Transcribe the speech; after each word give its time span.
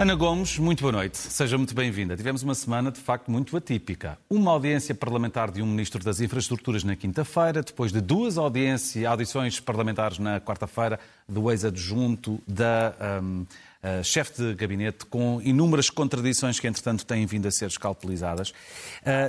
Ana 0.00 0.14
Gomes, 0.14 0.60
muito 0.60 0.80
boa 0.82 0.92
noite. 0.92 1.18
Seja 1.18 1.58
muito 1.58 1.74
bem-vinda. 1.74 2.16
Tivemos 2.16 2.44
uma 2.44 2.54
semana, 2.54 2.92
de 2.92 3.00
facto, 3.00 3.32
muito 3.32 3.56
atípica. 3.56 4.16
Uma 4.30 4.52
audiência 4.52 4.94
parlamentar 4.94 5.50
de 5.50 5.60
um 5.60 5.66
Ministro 5.66 6.04
das 6.04 6.20
Infraestruturas 6.20 6.84
na 6.84 6.94
quinta-feira, 6.94 7.64
depois 7.64 7.90
de 7.90 8.00
duas 8.00 8.38
audições 8.38 9.58
parlamentares 9.58 10.20
na 10.20 10.40
quarta-feira, 10.40 11.00
do 11.28 11.50
ex-adjunto 11.50 12.40
da 12.46 12.94
um, 13.20 13.44
uh, 13.82 14.02
chefe 14.02 14.42
de 14.42 14.54
gabinete, 14.54 15.06
com 15.06 15.40
inúmeras 15.42 15.90
contradições 15.90 16.58
que, 16.58 16.66
entretanto, 16.66 17.04
têm 17.04 17.26
vindo 17.26 17.46
a 17.46 17.50
ser 17.50 17.66
escalpelizadas. 17.66 18.50
Uh, 18.50 18.54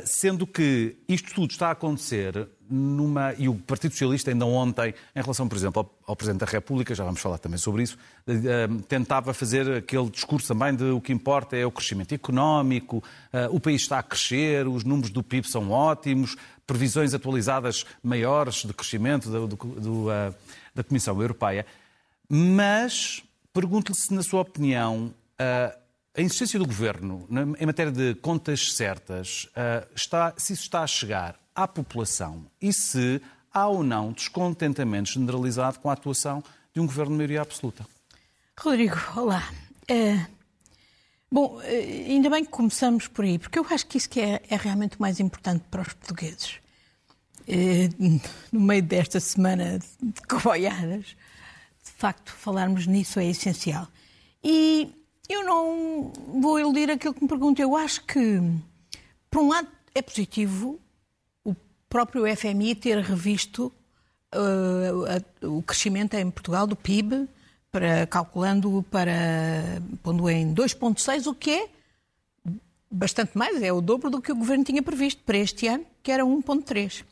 sendo 0.05 0.45
que 0.45 0.98
isto 1.07 1.34
tudo 1.34 1.52
está 1.52 1.68
a 1.68 1.71
acontecer 1.71 2.48
numa. 2.70 3.34
E 3.38 3.49
o 3.49 3.55
Partido 3.55 3.91
Socialista, 3.91 4.31
ainda 4.31 4.45
ontem, 4.45 4.94
em 5.16 5.22
relação, 5.22 5.48
por 5.48 5.58
exemplo, 5.58 5.89
ao, 6.05 6.16
Presidente 6.16 6.41
da 6.41 6.45
República, 6.45 6.94
já 6.94 7.03
vamos 7.03 7.22
falar 7.22 7.38
também 7.38 7.58
sobre 7.58 7.84
isso, 7.84 7.98
uh, 8.27 8.81
tentava 8.84 9.34
fazer 9.34 9.72
aquele 9.72 10.09
discurso 10.09 10.48
também 10.48 10.75
de 10.75 10.86
o 10.86 11.02
que 11.02 11.13
importa 11.13 11.55
é 11.55 11.66
o 11.66 11.72
crescimento 11.72 12.13
económico, 12.13 13.03
o 13.52 13.59
país 13.59 13.81
está 13.81 14.00
a 14.00 14.03
crescer, 14.03 14.67
os 14.67 14.84
números 14.84 15.11
do 15.11 15.23
PIB 15.23 15.47
são 15.47 15.70
ótimos, 15.72 16.36
previsões 16.66 17.13
atualizadas 17.13 17.86
maiores 18.03 18.63
de 18.63 18.73
crescimento 18.73 19.30
do, 19.30 19.47
do, 19.47 19.55
do, 19.55 20.05
da 20.73 20.84
Comissão 20.84 21.20
Europeia. 21.22 21.66
Mas 22.27 23.23
pergunto-lhe 23.53 23.98
se, 23.98 24.13
na 24.13 24.23
sua 24.23 24.41
opinião, 24.41 25.13
a 25.38 26.21
insistência 26.21 26.59
do 26.59 26.66
Governo 26.66 27.27
em 27.59 27.66
matéria 27.66 27.91
de 27.91 28.16
contas 28.16 28.73
certas, 28.73 29.48
está, 29.95 30.34
se 30.38 30.53
isso 30.53 30.63
está 30.63 30.81
a 30.81 30.88
chegar 30.88 31.39
à 31.55 31.67
população 31.67 32.45
e 32.62 32.72
se 32.73 33.22
há 33.53 33.67
ou 33.67 33.84
não 33.84 34.11
descontentamento 34.11 35.09
generalizado 35.11 35.80
com 35.80 35.89
a 35.89 35.94
atuação 35.94 36.44
de 36.73 36.80
um 36.80 36.86
governo 36.86 37.11
de 37.11 37.17
maioria 37.17 37.42
absoluta. 37.42 37.86
Rodrigo, 38.58 38.97
olá. 39.16 39.44
É... 39.88 40.25
Bom, 41.31 41.61
eh, 41.61 42.05
ainda 42.08 42.30
bem 42.30 42.44
que 42.44 42.50
começamos 42.50 43.08
por 43.08 43.23
aí, 43.23 43.38
porque 43.38 43.59
eu 43.59 43.66
acho 43.70 43.86
que 43.86 43.97
isso 43.97 44.09
que 44.09 44.20
é, 44.20 44.42
é 44.50 44.55
realmente 44.55 44.97
o 44.97 45.02
mais 45.02 45.20
importante 45.20 45.64
para 45.70 45.81
os 45.81 45.94
portugueses. 45.94 46.55
É, 47.47 47.89
no 48.52 48.59
meio 48.59 48.81
desta 48.81 49.20
semana 49.20 49.80
de 49.80 50.22
coboiadas, 50.27 51.16
facto, 52.00 52.31
falarmos 52.31 52.88
nisso 52.88 53.19
é 53.19 53.25
essencial. 53.25 53.88
E 54.44 54.92
eu 55.28 55.44
não 55.44 56.11
vou 56.42 56.59
iludir 56.59 56.89
aquilo 56.89 57.14
que 57.14 57.22
me 57.22 57.28
pergunto. 57.28 57.61
Eu 57.61 57.75
acho 57.75 58.03
que, 58.05 58.42
por 59.30 59.42
um 59.42 59.50
lado, 59.50 59.67
é 59.94 60.02
positivo 60.02 60.80
próprio 61.89 62.23
FMI 62.38 62.75
ter 62.75 63.00
revisto 63.00 63.73
uh, 64.33 65.05
a, 65.44 65.47
o 65.47 65.61
crescimento 65.64 66.14
em 66.14 66.30
Portugal 66.30 66.67
do 66.67 66.75
PIB, 66.75 67.27
para, 67.72 68.05
calculando 68.08 68.83
para 68.89 69.81
pondo 70.03 70.30
em 70.30 70.53
2,6, 70.53 71.27
o 71.27 71.33
que 71.33 71.52
é 71.52 71.70
bastante 72.89 73.38
mais, 73.38 73.61
é 73.61 73.73
o 73.73 73.81
dobro 73.81 74.09
do 74.09 74.22
que 74.22 74.31
o 74.31 74.36
governo 74.36 74.64
tinha 74.64 74.81
previsto 74.81 75.22
para 75.23 75.38
este 75.38 75.67
ano, 75.67 75.86
que 76.02 76.11
era 76.11 76.23
1,3. 76.23 77.03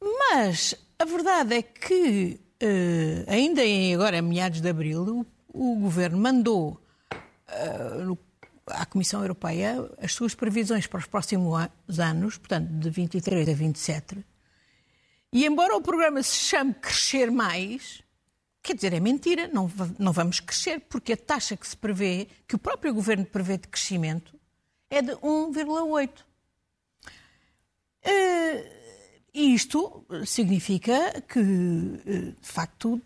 Mas 0.00 0.74
a 0.98 1.04
verdade 1.04 1.54
é 1.54 1.62
que, 1.62 2.40
uh, 2.62 3.24
ainda 3.26 3.64
em 3.64 3.94
agora, 3.94 4.22
meados 4.22 4.60
de 4.60 4.68
abril, 4.68 5.26
o, 5.52 5.72
o 5.74 5.80
governo 5.80 6.18
mandou 6.18 6.80
uh, 7.48 8.18
à 8.66 8.86
Comissão 8.86 9.20
Europeia 9.22 9.90
as 10.00 10.12
suas 10.12 10.34
previsões 10.34 10.86
para 10.86 11.00
os 11.00 11.06
próximos 11.06 11.68
anos, 11.98 12.38
portanto, 12.38 12.68
de 12.68 12.88
23 12.90 13.48
a 13.48 13.52
27. 13.52 14.24
E 15.32 15.46
embora 15.46 15.76
o 15.76 15.80
programa 15.80 16.22
se 16.22 16.36
chame 16.36 16.74
Crescer 16.74 17.30
Mais, 17.30 18.02
quer 18.62 18.74
dizer, 18.74 18.92
é 18.92 19.00
mentira, 19.00 19.48
não, 19.48 19.70
não 19.98 20.12
vamos 20.12 20.40
crescer, 20.40 20.80
porque 20.80 21.14
a 21.14 21.16
taxa 21.16 21.56
que 21.56 21.66
se 21.66 21.76
prevê, 21.76 22.28
que 22.46 22.54
o 22.54 22.58
próprio 22.58 22.94
governo 22.94 23.24
prevê 23.24 23.56
de 23.56 23.66
crescimento, 23.66 24.38
é 24.90 25.00
de 25.00 25.12
1,8. 25.12 26.20
Uh, 28.04 28.81
isto 29.34 30.04
significa 30.26 31.22
que, 31.22 31.38
uh, 31.40 32.36
de 32.40 32.48
facto, 32.48 33.00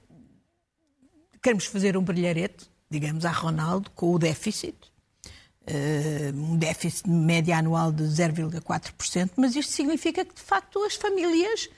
queremos 1.40 1.66
fazer 1.66 1.96
um 1.96 2.02
brilharete, 2.02 2.68
digamos, 2.90 3.24
a 3.24 3.30
Ronaldo, 3.30 3.90
com 3.92 4.12
o 4.12 4.18
déficit, 4.18 4.76
uh, 5.62 6.36
um 6.36 6.56
déficit 6.56 7.08
média 7.08 7.58
anual 7.58 7.92
de 7.92 8.02
0,4%, 8.02 9.30
mas 9.36 9.54
isto 9.54 9.72
significa 9.72 10.24
que, 10.24 10.34
de 10.34 10.40
facto, 10.42 10.82
as 10.82 10.96
famílias 10.96 11.68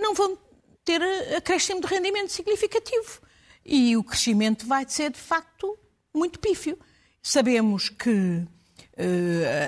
não 0.00 0.14
vão 0.14 0.38
ter 0.84 1.02
acréscimo 1.36 1.82
de 1.82 1.86
rendimento 1.86 2.32
significativo. 2.32 3.20
E 3.64 3.94
o 3.98 4.02
crescimento 4.02 4.66
vai 4.66 4.86
ser, 4.88 5.10
de 5.10 5.18
facto, 5.18 5.78
muito 6.14 6.38
pífio. 6.38 6.78
Sabemos 7.22 7.90
que 7.90 8.46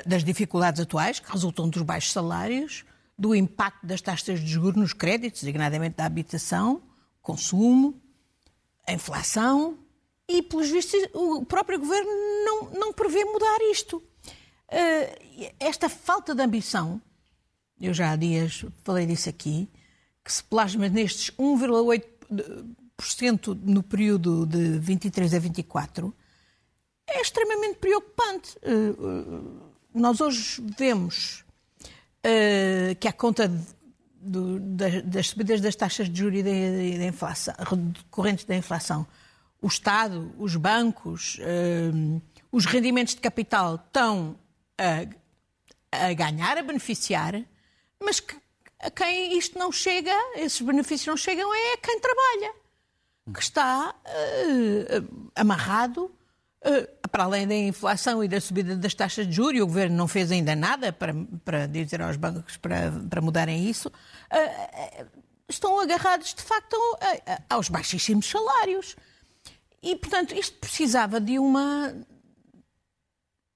das 0.06 0.24
dificuldades 0.24 0.80
atuais, 0.80 1.20
que 1.20 1.30
resultam 1.30 1.68
dos 1.68 1.82
baixos 1.82 2.12
salários, 2.12 2.84
do 3.20 3.34
impacto 3.34 3.86
das 3.86 4.00
taxas 4.00 4.41
de 4.41 4.47
juros 4.47 4.81
nos 4.81 4.94
créditos, 4.94 5.42
designadamente 5.42 5.97
da 5.97 6.06
habitação, 6.06 6.81
consumo, 7.20 8.00
a 8.86 8.94
inflação, 8.94 9.76
e, 10.26 10.41
pelos 10.42 10.70
vistos, 10.70 10.98
o 11.12 11.44
próprio 11.44 11.78
governo 11.78 12.10
não, 12.44 12.70
não 12.70 12.94
prevê 12.94 13.22
mudar 13.26 13.59
isto. 13.70 13.98
Uh, 13.98 15.53
esta 15.59 15.91
falta 15.91 16.34
de 16.34 16.42
ambição, 16.42 16.98
eu 17.78 17.92
já 17.92 18.12
há 18.12 18.16
dias 18.16 18.64
falei 18.84 19.04
disso 19.04 19.28
aqui, 19.28 19.69
que 20.25 20.32
se 20.32 20.42
plasma 20.42 20.88
nestes 20.88 21.30
1,8% 21.36 23.60
no 23.62 23.82
período 23.82 24.47
de 24.47 24.78
23 24.78 25.34
a 25.34 25.38
24, 25.38 26.16
é 27.06 27.20
extremamente 27.20 27.76
preocupante. 27.76 28.56
Uh, 28.59 29.60
nós 29.92 30.22
hoje 30.22 30.64
vemos 30.78 31.44
uh, 32.26 32.94
que, 32.98 33.08
à 33.08 33.12
conta 33.12 33.48
de, 33.48 33.58
do, 34.20 34.58
das 35.04 35.28
subidas 35.28 35.60
das 35.60 35.75
taxas 35.76 36.08
de 36.08 36.19
juros 36.19 36.41
e 36.41 36.98
da 36.98 37.04
inflação, 37.04 37.54
decorrentes 37.92 38.44
da 38.44 38.56
inflação, 38.56 39.06
o 39.62 39.66
Estado, 39.66 40.32
os 40.38 40.56
bancos, 40.56 41.38
uh, 41.38 42.22
os 42.50 42.66
rendimentos 42.66 43.14
de 43.14 43.20
capital 43.20 43.76
estão 43.76 44.36
a, 44.78 46.06
a, 46.06 46.12
ganhar, 46.12 46.59
a 46.59 46.62
beneficiar, 46.62 47.42
mas 48.03 48.20
que, 48.20 48.36
a 48.80 48.91
quem 48.91 49.36
isto 49.36 49.59
não 49.59 49.70
chega, 49.70 50.14
esses 50.36 50.60
benefícios 50.60 51.06
não 51.06 51.16
chegam, 51.16 51.54
é 51.54 51.75
a 51.75 51.76
quem 51.78 52.00
trabalha, 52.00 52.54
que 53.34 53.41
está 53.41 53.94
uh, 53.94 55.30
amarrado 55.34 56.04
uh, 56.04 56.99
para 57.10 57.25
além 57.25 57.47
da 57.47 57.54
inflação 57.54 58.22
e 58.22 58.28
da 58.28 58.41
subida 58.41 58.76
das 58.76 58.94
taxas 58.94 59.26
de 59.26 59.32
juros, 59.32 59.59
e 59.59 59.62
o 59.62 59.66
governo 59.66 59.97
não 59.97 60.09
fez 60.09 60.31
ainda 60.31 60.54
nada 60.54 60.93
para, 60.93 61.15
para 61.44 61.66
dizer 61.66 62.00
aos 62.03 62.16
bancos 62.16 62.56
para, 62.56 62.93
para 63.09 63.21
mudarem 63.21 63.69
isso, 63.69 63.88
uh, 63.88 65.06
estão 65.48 65.81
agarrados 65.81 66.34
de 66.34 66.43
facto 66.43 66.76
aos 67.48 67.69
baixíssimos 67.69 68.26
salários. 68.26 68.97
E, 69.82 69.97
portanto, 69.97 70.34
isto 70.34 70.56
precisava 70.59 71.21
de 71.21 71.38
uma 71.38 71.94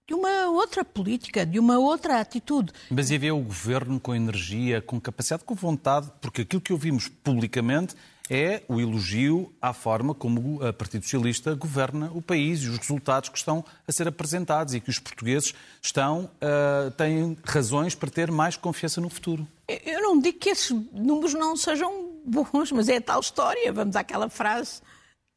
de 0.06 0.12
uma 0.12 0.48
outra 0.50 0.84
política, 0.84 1.46
de 1.46 1.58
uma 1.58 1.78
outra 1.78 2.20
atitude. 2.20 2.72
Mas 2.90 3.10
havia 3.10 3.34
o 3.34 3.40
governo 3.40 3.98
com 3.98 4.14
energia, 4.14 4.82
com 4.82 5.00
capacidade, 5.00 5.44
com 5.44 5.54
vontade, 5.54 6.12
porque 6.20 6.42
aquilo 6.42 6.60
que 6.60 6.72
ouvimos 6.72 7.08
publicamente 7.08 7.94
é 8.30 8.62
o 8.68 8.80
elogio 8.80 9.52
à 9.60 9.72
forma 9.72 10.14
como 10.14 10.62
o 10.62 10.72
Partido 10.72 11.02
Socialista 11.04 11.54
governa 11.54 12.10
o 12.14 12.22
país 12.22 12.62
e 12.62 12.68
os 12.68 12.78
resultados 12.78 13.28
que 13.28 13.36
estão 13.36 13.64
a 13.86 13.92
ser 13.92 14.08
apresentados 14.08 14.74
e 14.74 14.80
que 14.80 14.88
os 14.88 14.98
portugueses 14.98 15.54
estão, 15.82 16.30
uh, 16.40 16.90
têm 16.92 17.36
razões 17.44 17.94
para 17.94 18.10
ter 18.10 18.30
mais 18.30 18.56
confiança 18.56 19.00
no 19.00 19.10
futuro. 19.10 19.46
Eu 19.68 20.00
não 20.02 20.18
digo 20.18 20.38
que 20.38 20.50
esses 20.50 20.70
números 20.92 21.34
não 21.34 21.56
sejam 21.56 22.14
bons, 22.24 22.72
mas 22.72 22.88
é 22.88 23.00
tal 23.00 23.20
história. 23.20 23.72
Vamos 23.72 23.96
àquela 23.96 24.28
frase 24.28 24.80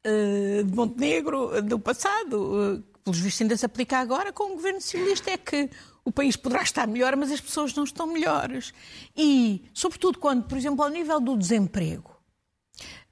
eh, 0.04 0.62
de 0.64 0.74
Montenegro 0.74 1.60
do 1.62 1.78
passado, 1.78 2.82
que 2.94 3.00
pelos 3.04 3.18
vistos 3.18 3.42
ainda 3.42 3.56
se 3.56 3.66
aplica 3.66 3.98
agora 3.98 4.32
com 4.32 4.52
o 4.52 4.54
governo 4.54 4.80
socialista, 4.80 5.30
é 5.30 5.36
que 5.36 5.68
o 6.04 6.12
país 6.12 6.36
poderá 6.36 6.62
estar 6.62 6.86
melhor, 6.86 7.16
mas 7.16 7.30
as 7.30 7.40
pessoas 7.40 7.74
não 7.74 7.84
estão 7.84 8.06
melhores. 8.06 8.72
E, 9.16 9.62
sobretudo, 9.74 10.18
quando, 10.18 10.44
por 10.44 10.56
exemplo, 10.56 10.82
ao 10.82 10.90
nível 10.90 11.20
do 11.20 11.36
desemprego, 11.36 12.17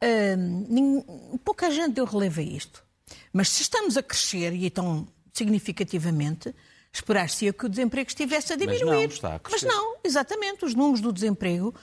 uh, 0.02 1.38
pouca 1.44 1.70
gente 1.70 1.94
deu 1.94 2.04
relevo 2.04 2.40
a 2.40 2.44
isto. 2.44 2.84
Mas 3.32 3.48
se 3.50 3.62
estamos 3.62 3.96
a 3.96 4.02
crescer, 4.02 4.52
e 4.52 4.66
então 4.66 5.06
significativamente, 5.32 6.54
esperar-se 6.92 7.52
que 7.52 7.66
o 7.66 7.68
desemprego 7.68 8.08
estivesse 8.08 8.52
a 8.52 8.56
diminuir. 8.56 8.84
Mas 8.84 8.90
não, 8.90 9.04
está 9.04 9.34
a 9.34 9.38
crescer. 9.38 9.66
Mas 9.66 9.74
não, 9.74 9.96
exatamente. 10.02 10.64
Os 10.64 10.74
números 10.74 11.00
do 11.00 11.12
desemprego, 11.12 11.74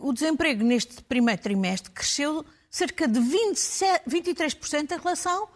o, 0.00 0.12
desemprego 0.12 0.62
neste 0.62 1.02
primeiro 1.02 1.40
trimestre 1.40 1.90
cresceu 1.90 2.44
cerca 2.70 3.08
de 3.08 3.20
27, 3.20 4.08
23% 4.08 4.92
em 4.92 4.98
relação 4.98 5.48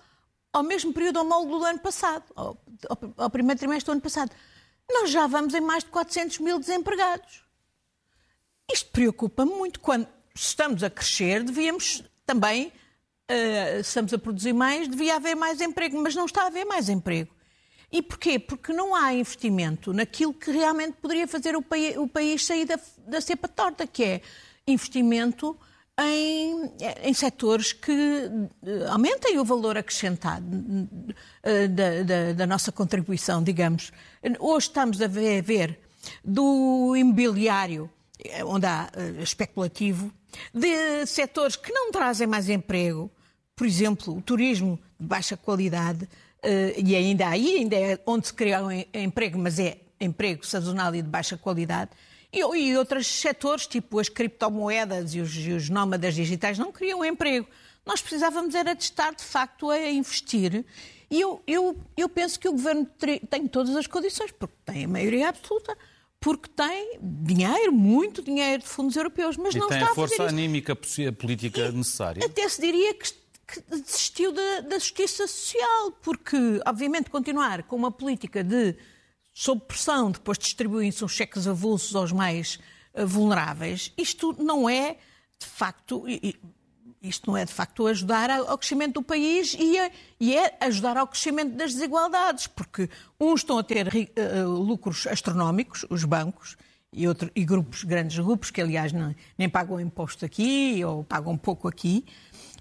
ao 0.53 0.63
mesmo 0.63 0.93
período 0.93 1.21
homólogo 1.21 1.59
do 1.59 1.65
ano 1.65 1.79
passado, 1.79 2.25
ao, 2.35 2.59
ao, 3.19 3.31
primeiro 3.31 3.59
trimestre 3.59 3.87
do 3.87 3.93
ano 3.93 4.01
passado. 4.01 4.31
Nós 4.91 5.11
já 5.11 5.27
vamos 5.27 5.53
em 5.55 5.61
mais 5.61 5.85
de 5.85 5.91
400 5.91 6.39
mil 6.39 6.59
desempregados. 6.59 7.43
Isto 8.73 8.91
preocupa 8.91 9.45
muito. 9.45 9.81
Quando 9.81 10.09
estamos 10.37 10.83
a 10.83 10.91
crescer, 10.91 11.43
devíamos 11.43 12.05
também 12.25 12.73
uh, 13.31 13.81
estamos 13.81 14.13
a 14.13 14.19
produzir 14.19 14.53
mais, 14.53 14.89
devia 14.89 15.17
haver 15.17 15.35
mais 15.35 15.61
emprego, 15.61 16.01
mas 16.01 16.15
não 16.15 16.27
está 16.27 16.43
a 16.43 16.47
haver 16.47 16.65
mais 16.65 16.89
emprego. 16.89 17.35
E 17.91 18.03
porquê? 18.03 18.39
Porque 18.39 18.73
não 18.73 18.95
há 18.95 19.15
investimento 19.15 19.93
naquilo 19.93 20.35
que 20.35 20.51
realmente 20.51 20.95
poderia 21.01 21.27
fazer 21.27 21.57
o 21.57 21.65
o 21.99 22.09
país 22.09 22.45
sair 22.45 22.65
da, 22.65 22.79
da 23.07 23.21
cepa 23.21 23.47
torta, 23.47 23.87
que 23.87 24.03
é 24.05 24.21
investimento 24.67 25.57
em, 25.99 26.73
em 27.03 27.15
setores 27.15 27.73
que 27.73 27.93
eh, 27.93 28.87
aumentem 28.91 29.39
o 29.39 29.45
valor 29.45 29.79
acrescentado 29.79 30.45
eh, 31.45 31.69
da, 31.69 32.03
da, 32.03 32.33
da 32.33 32.47
nossa 32.47 32.73
contribuição, 32.73 33.43
digamos. 33.43 33.93
Hoje 34.41 34.67
estamos 34.67 35.01
a 35.01 35.07
ver, 35.07 35.39
a 35.39 35.43
ver 35.43 35.81
do 36.25 36.95
imobiliário, 36.97 37.89
onde 38.45 38.67
há 38.67 38.91
especulativo, 39.23 40.13
de 40.53 41.07
setores 41.07 41.57
que 41.57 41.73
não 41.73 41.91
trazem 41.91 42.27
mais 42.27 42.49
emprego, 42.49 43.11
por 43.55 43.67
exemplo, 43.67 44.17
o 44.17 44.23
turismo 44.23 44.79
de 44.99 45.07
baixa 45.07 45.37
qualidade, 45.37 46.09
e 46.77 46.95
ainda 46.95 47.29
aí 47.29 47.57
ainda 47.57 47.77
é 47.77 47.99
onde 48.07 48.27
se 48.27 48.35
cria 48.35 48.63
um 48.63 48.71
emprego, 48.71 49.39
mas 49.39 49.59
é 49.59 49.79
emprego 50.01 50.47
sazonal 50.47 50.95
e 50.95 51.03
de 51.03 51.09
baixa 51.09 51.37
qualidade, 51.37 51.91
e, 52.33 52.41
e 52.41 52.77
outros 52.77 53.07
setores, 53.07 53.67
tipo 53.67 53.99
as 53.99 54.09
criptomoedas 54.09 55.15
e 55.15 55.21
os, 55.21 55.35
e 55.35 55.53
os 55.53 55.71
nómadas 55.71 56.15
digitais, 56.15 56.59
não 56.59 56.71
criam 56.71 57.05
emprego. 57.05 57.47
Nós 57.85 58.01
precisávamos 58.01 58.55
era 58.55 58.75
de 58.75 58.83
estar, 58.83 59.15
de 59.15 59.25
facto, 59.25 59.71
a 59.71 59.91
investir. 59.91 60.65
E 61.09 61.21
eu, 61.21 61.41
eu, 61.47 61.81
eu 61.97 62.09
penso 62.09 62.39
que 62.39 62.49
o 62.49 62.53
governo 62.53 62.87
tem 63.31 63.47
todas 63.47 63.77
as 63.77 63.87
condições, 63.87 64.33
porque 64.33 64.55
tem 64.65 64.85
a 64.85 64.89
maioria 64.89 65.29
absoluta, 65.29 65.77
porque 66.21 66.49
tem 66.49 66.99
dinheiro, 67.01 67.73
muito 67.73 68.23
dinheiro 68.23 68.63
de 68.63 68.69
fundos 68.69 68.97
europeus, 68.97 69.37
mas 69.37 69.55
e 69.55 69.59
não 69.59 69.69
tem 69.69 69.79
está 69.79 69.93
a 69.93 69.95
força 69.95 70.25
a 70.25 70.29
anímica 70.29 70.75
política 70.75 71.61
e 71.61 71.73
necessária. 71.73 72.25
Até 72.25 72.49
se 72.49 72.61
diria 72.61 72.95
que, 72.95 73.13
que 73.47 73.63
desistiu 73.71 74.33
da, 74.33 74.61
da 74.61 74.79
justiça 74.79 75.27
social, 75.27 75.93
porque, 76.03 76.37
obviamente, 76.67 77.11
continuar 77.11 77.63
com 77.65 77.77
uma 77.77 77.91
política 77.91 78.43
de 78.43 78.77
sob 79.33 79.61
pressão, 79.67 80.11
depois 80.11 80.39
distribuem-se 80.39 81.05
os 81.05 81.13
cheques 81.13 81.47
avulsos 81.47 81.95
aos 81.95 82.11
mais 82.11 82.59
uh, 82.95 83.07
vulneráveis. 83.07 83.93
Isto 83.97 84.35
não 84.43 84.69
é, 84.69 84.97
de 85.39 85.47
facto, 85.47 86.05
isto 87.09 87.31
não 87.31 87.37
é 87.37 87.45
de 87.45 87.53
facto 87.53 87.87
ajudar 87.87 88.31
ao 88.31 88.59
crescimento 88.59 88.95
do 88.95 89.03
país 89.03 89.55
e 89.59 89.79
é, 89.79 89.91
e 90.19 90.37
é 90.37 90.57
ajudar 90.61 90.97
ao 90.97 91.07
crescimento 91.07 91.55
das 91.57 91.73
desigualdades, 91.75 92.47
porque 92.47 92.89
uns 93.21 93.41
estão 93.41 93.59
a 93.59 93.63
ter 93.63 93.87
uh, 93.89 94.49
lucros 94.49 95.07
astronómicos, 95.07 95.85
os 95.91 96.05
bancos, 96.05 96.57
e, 96.93 97.07
outro, 97.07 97.31
e 97.35 97.45
grupos, 97.45 97.85
grandes 97.85 98.19
grupos, 98.19 98.51
que 98.51 98.61
aliás 98.61 98.93
não, 98.93 99.15
nem 99.37 99.49
pagam 99.49 99.81
imposto 99.81 100.25
aqui 100.25 100.83
ou 100.85 101.05
pagam 101.05 101.37
pouco 101.37 101.69
aqui, 101.69 102.07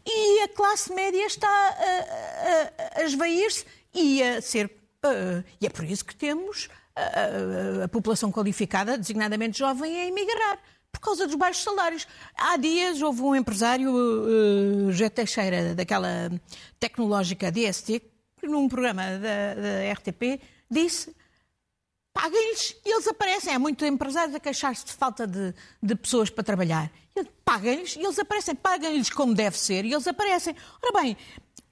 e 0.05 0.41
a 0.41 0.49
classe 0.49 0.93
média 0.93 1.25
está 1.25 1.47
a, 1.47 2.99
a, 2.99 3.01
a 3.01 3.03
esvair-se 3.03 3.65
e 3.93 4.21
a 4.21 4.41
ser 4.41 4.69
Uh, 5.05 5.43
e 5.61 5.67
é 5.67 5.69
por 5.69 5.85
isso 5.85 6.03
que 6.03 6.15
temos 6.15 6.67
a, 6.95 7.01
a, 7.01 7.83
a 7.85 7.87
população 7.87 8.31
qualificada, 8.31 8.97
designadamente 8.97 9.59
jovem, 9.59 10.01
a 10.01 10.07
emigrar 10.07 10.59
por 10.95 10.99
causa 10.99 11.27
dos 11.27 11.35
baixos 11.35 11.63
salários. 11.63 12.07
Há 12.35 12.57
dias 12.57 13.01
houve 13.01 13.21
um 13.21 13.35
empresário, 13.35 13.91
uh, 13.91 14.91
José 14.91 15.09
Teixeira, 15.09 15.75
daquela 15.75 16.31
tecnológica 16.79 17.51
DST, 17.51 18.01
num 18.43 18.67
programa 18.67 19.03
da, 19.03 19.55
da 19.55 19.93
RTP 19.93 20.41
disse 20.69 21.13
paguem-lhes 22.13 22.75
e 22.85 22.93
eles 22.93 23.07
aparecem. 23.07 23.53
Há 23.53 23.59
muitos 23.59 23.85
empresários 23.85 24.35
a 24.35 24.39
queixar-se 24.39 24.85
de 24.85 24.93
falta 24.93 25.27
de, 25.27 25.53
de, 25.83 25.95
pessoas 25.95 26.29
para 26.29 26.43
trabalhar. 26.43 26.91
Paguem-lhes 27.43 27.95
e 27.95 27.99
eles 27.99 28.17
aparecem. 28.17 28.55
Paguem-lhes 28.55 29.09
como 29.09 29.33
deve 29.33 29.57
ser 29.57 29.83
e 29.83 29.91
eles 29.91 30.07
aparecem. 30.07 30.55
Ora 30.81 31.01
bem, 31.01 31.17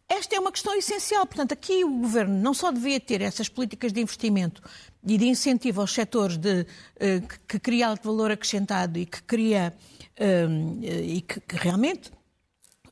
esta 0.09 0.35
é 0.35 0.39
uma 0.39 0.51
questão 0.51 0.75
essencial. 0.75 1.25
Portanto, 1.25 1.53
aqui 1.53 1.85
o 1.85 1.89
Governo 1.89 2.35
não 2.35 2.53
só 2.53 2.71
devia 2.71 2.99
ter 2.99 3.21
essas 3.21 3.47
políticas 3.47 3.93
de 3.93 4.01
investimento 4.01 4.61
e 5.05 5.17
de 5.17 5.27
incentivo 5.27 5.81
aos 5.81 5.93
setores 5.93 6.37
de, 6.37 6.61
uh, 6.61 7.27
que, 7.47 7.59
cria 7.59 7.87
alto 7.87 8.07
valor 8.07 8.31
acrescentado 8.31 8.97
e 8.97 9.05
que 9.05 9.21
cria 9.23 9.73
uh, 10.19 10.83
e 10.83 11.21
que, 11.21 11.41
realmente 11.55 12.11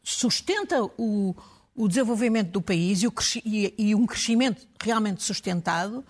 sustenta 0.03 0.83
o, 0.97 1.35
o 1.75 1.87
desenvolvimento 1.87 2.51
do 2.51 2.61
país 2.61 3.01
e, 3.03 3.95
um 3.95 4.05
crescimento 4.05 4.67
realmente 4.81 5.23
sustentado, 5.23 5.99
uh, 5.99 6.05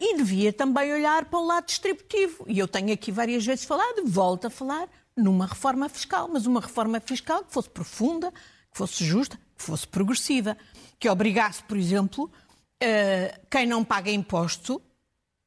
e 0.00 0.16
devia 0.16 0.52
também 0.52 0.92
olhar 0.92 1.24
para 1.26 1.38
o 1.38 1.46
lado 1.46 1.66
distributivo. 1.66 2.44
E 2.46 2.58
eu 2.58 2.68
tenho 2.68 2.92
aqui 2.92 3.12
várias 3.12 3.44
vezes 3.44 3.64
falado, 3.64 4.02
volto 4.06 4.46
a 4.46 4.50
falar, 4.50 4.88
numa 5.16 5.46
reforma 5.46 5.88
fiscal, 5.88 6.28
mas 6.32 6.46
uma 6.46 6.60
reforma 6.60 7.00
fiscal 7.00 7.44
que 7.44 7.52
fosse 7.52 7.68
profunda, 7.68 8.32
que 8.32 8.78
fosse 8.78 9.04
justa, 9.04 9.38
que 9.56 9.62
fosse 9.62 9.86
progressiva, 9.86 10.56
que 10.98 11.08
obrigasse, 11.08 11.62
por 11.64 11.76
exemplo, 11.76 12.30
eh, 12.80 13.38
quem 13.50 13.66
não 13.66 13.84
paga 13.84 14.10
imposto, 14.10 14.80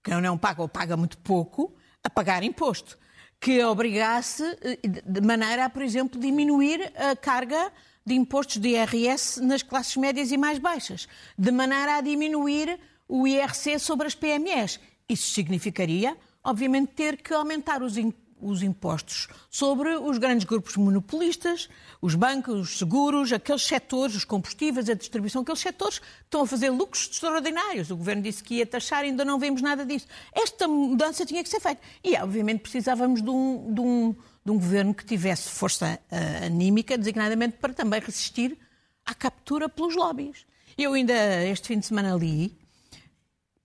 quem 0.03 0.21
não 0.21 0.37
paga 0.37 0.61
ou 0.61 0.67
paga 0.67 0.97
muito 0.97 1.17
pouco, 1.17 1.73
a 2.03 2.09
pagar 2.09 2.43
imposto. 2.43 2.97
Que 3.39 3.63
obrigasse, 3.63 4.43
eh, 4.61 4.79
de 4.83 5.21
maneira 5.21 5.65
a, 5.65 5.69
por 5.69 5.81
exemplo, 5.81 6.19
diminuir 6.19 6.91
a 6.95 7.15
carga 7.15 7.71
de 8.05 8.13
impostos 8.13 8.57
de 8.57 8.69
IRS 8.69 9.41
nas 9.41 9.63
classes 9.63 9.95
médias 9.95 10.31
e 10.31 10.37
mais 10.37 10.59
baixas, 10.59 11.07
de 11.37 11.51
maneira 11.51 11.95
a 11.95 12.01
diminuir 12.01 12.79
o 13.07 13.27
IRC 13.27 13.79
sobre 13.79 14.07
as 14.07 14.15
PMEs. 14.15 14.79
Isso 15.07 15.31
significaria, 15.33 16.17
obviamente, 16.43 16.93
ter 16.93 17.17
que 17.17 17.33
aumentar 17.33 17.81
os 17.81 17.97
impostos 17.97 18.22
os 18.43 18.61
impostos 18.61 19.27
sobre 19.49 19.95
os 19.95 20.17
grandes 20.17 20.45
grupos 20.45 20.75
monopolistas, 20.75 21.69
os 22.01 22.15
bancos, 22.15 22.59
os 22.59 22.77
seguros, 22.77 23.31
aqueles 23.31 23.63
setores, 23.63 24.15
os 24.15 24.25
combustíveis, 24.25 24.89
a 24.89 24.93
distribuição, 24.93 25.41
aqueles 25.41 25.61
setores 25.61 25.99
que 25.99 26.05
estão 26.25 26.41
a 26.41 26.47
fazer 26.47 26.69
lucros 26.69 27.09
extraordinários. 27.11 27.89
O 27.89 27.97
governo 27.97 28.21
disse 28.21 28.43
que 28.43 28.55
ia 28.55 28.65
taxar, 28.65 29.03
ainda 29.03 29.23
não 29.23 29.39
vemos 29.39 29.61
nada 29.61 29.85
disso. 29.85 30.07
Esta 30.33 30.67
mudança 30.67 31.25
tinha 31.25 31.43
que 31.43 31.49
ser 31.49 31.59
feita. 31.59 31.81
E, 32.03 32.15
obviamente, 32.17 32.61
precisávamos 32.61 33.21
de 33.21 33.29
um, 33.29 33.73
de 33.73 33.81
um, 33.81 34.15
de 34.45 34.51
um 34.51 34.55
governo 34.55 34.93
que 34.93 35.05
tivesse 35.05 35.49
força 35.49 35.99
uh, 36.11 36.45
anímica, 36.45 36.97
designadamente 36.97 37.57
para 37.57 37.73
também 37.73 37.99
resistir 37.99 38.57
à 39.05 39.13
captura 39.13 39.69
pelos 39.69 39.95
lobbies. 39.95 40.45
Eu 40.77 40.93
ainda 40.93 41.45
este 41.45 41.67
fim 41.67 41.79
de 41.79 41.85
semana 41.85 42.15
li, 42.15 42.57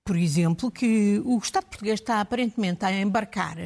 por 0.04 0.16
exemplo, 0.16 0.70
que 0.70 1.20
o 1.24 1.38
Estado 1.38 1.66
português 1.66 2.00
está 2.00 2.20
aparentemente 2.20 2.84
a 2.84 2.92
embarcar 2.92 3.56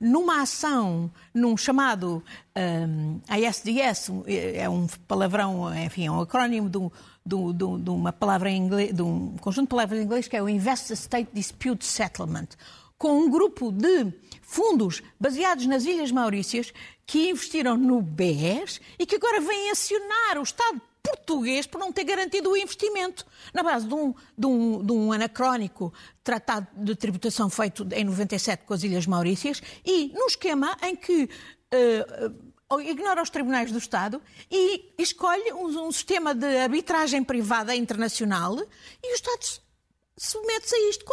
numa 0.00 0.42
ação, 0.42 1.10
num 1.32 1.56
chamado 1.56 2.22
um, 2.56 3.20
ISDS, 3.36 4.10
é 4.26 4.68
um 4.68 4.86
palavrão, 5.06 5.74
enfim, 5.84 6.06
é 6.06 6.10
um 6.10 6.20
acrónimo 6.20 6.68
de, 6.68 6.78
de, 7.24 7.52
de, 7.52 7.82
de, 7.82 7.90
uma 7.90 8.12
palavra 8.12 8.50
em 8.50 8.56
inglês, 8.56 8.94
de 8.94 9.02
um 9.02 9.36
conjunto 9.40 9.66
de 9.66 9.70
palavras 9.70 10.00
em 10.00 10.04
inglês 10.04 10.28
que 10.28 10.36
é 10.36 10.42
o 10.42 10.48
Investor 10.48 10.94
State 10.94 11.30
Dispute 11.32 11.84
Settlement, 11.84 12.48
com 12.96 13.18
um 13.18 13.30
grupo 13.30 13.70
de 13.70 14.12
fundos 14.42 15.02
baseados 15.20 15.66
nas 15.66 15.84
Ilhas 15.84 16.10
Maurícias 16.10 16.72
que 17.06 17.30
investiram 17.30 17.76
no 17.76 18.02
BES 18.02 18.80
e 18.98 19.06
que 19.06 19.16
agora 19.16 19.40
vêm 19.40 19.70
acionar 19.70 20.38
o 20.38 20.42
Estado 20.42 20.80
português 21.02 21.66
por 21.66 21.78
não 21.78 21.92
ter 21.92 22.04
garantido 22.04 22.50
o 22.50 22.56
investimento. 22.56 23.24
Na 23.52 23.62
base 23.62 23.86
de 23.86 23.94
um, 23.94 24.14
de 24.36 24.46
um, 24.46 24.84
de 24.84 24.92
um 24.92 25.12
anacrónico 25.12 25.92
tratado 26.22 26.66
de 26.76 26.94
tributação 26.94 27.48
feito 27.50 27.86
em 27.92 28.04
97 28.04 28.64
com 28.64 28.74
as 28.74 28.82
Ilhas 28.82 29.06
Maurícias 29.06 29.62
e 29.84 30.12
num 30.14 30.26
esquema 30.26 30.76
em 30.82 30.96
que 30.96 31.28
uh, 31.74 32.80
ignora 32.80 33.22
os 33.22 33.30
tribunais 33.30 33.72
do 33.72 33.78
Estado 33.78 34.20
e 34.50 34.92
escolhe 34.98 35.52
um, 35.52 35.86
um, 35.86 35.92
sistema 35.92 36.34
de 36.34 36.46
arbitragem 36.58 37.24
privada 37.24 37.74
internacional 37.74 38.58
e 39.02 39.12
o 39.12 39.14
Estado 39.14 39.60
submete-se 40.16 40.74
a 40.74 40.90
isto. 40.90 41.04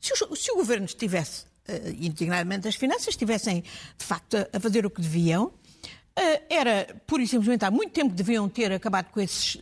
Se 0.00 0.24
o, 0.24 0.36
se 0.36 0.52
o 0.52 0.56
governo 0.56 0.86
estivesse, 0.86 1.44
uh, 1.68 1.88
indignadamente 1.98 2.68
as 2.68 2.76
finanças, 2.76 3.08
estivessem 3.08 3.62
de 3.96 4.04
facto 4.04 4.36
a 4.52 4.60
fazer 4.60 4.86
o 4.86 4.90
que 4.90 5.00
deviam, 5.00 5.52
era, 6.48 7.00
pura 7.06 7.22
e 7.22 7.26
simplesmente, 7.26 7.64
há 7.64 7.70
muito 7.70 7.92
tempo 7.92 8.12
deviam 8.14 8.48
ter 8.48 8.72
acabado 8.72 9.10
com 9.10 9.20
esses, 9.20 9.58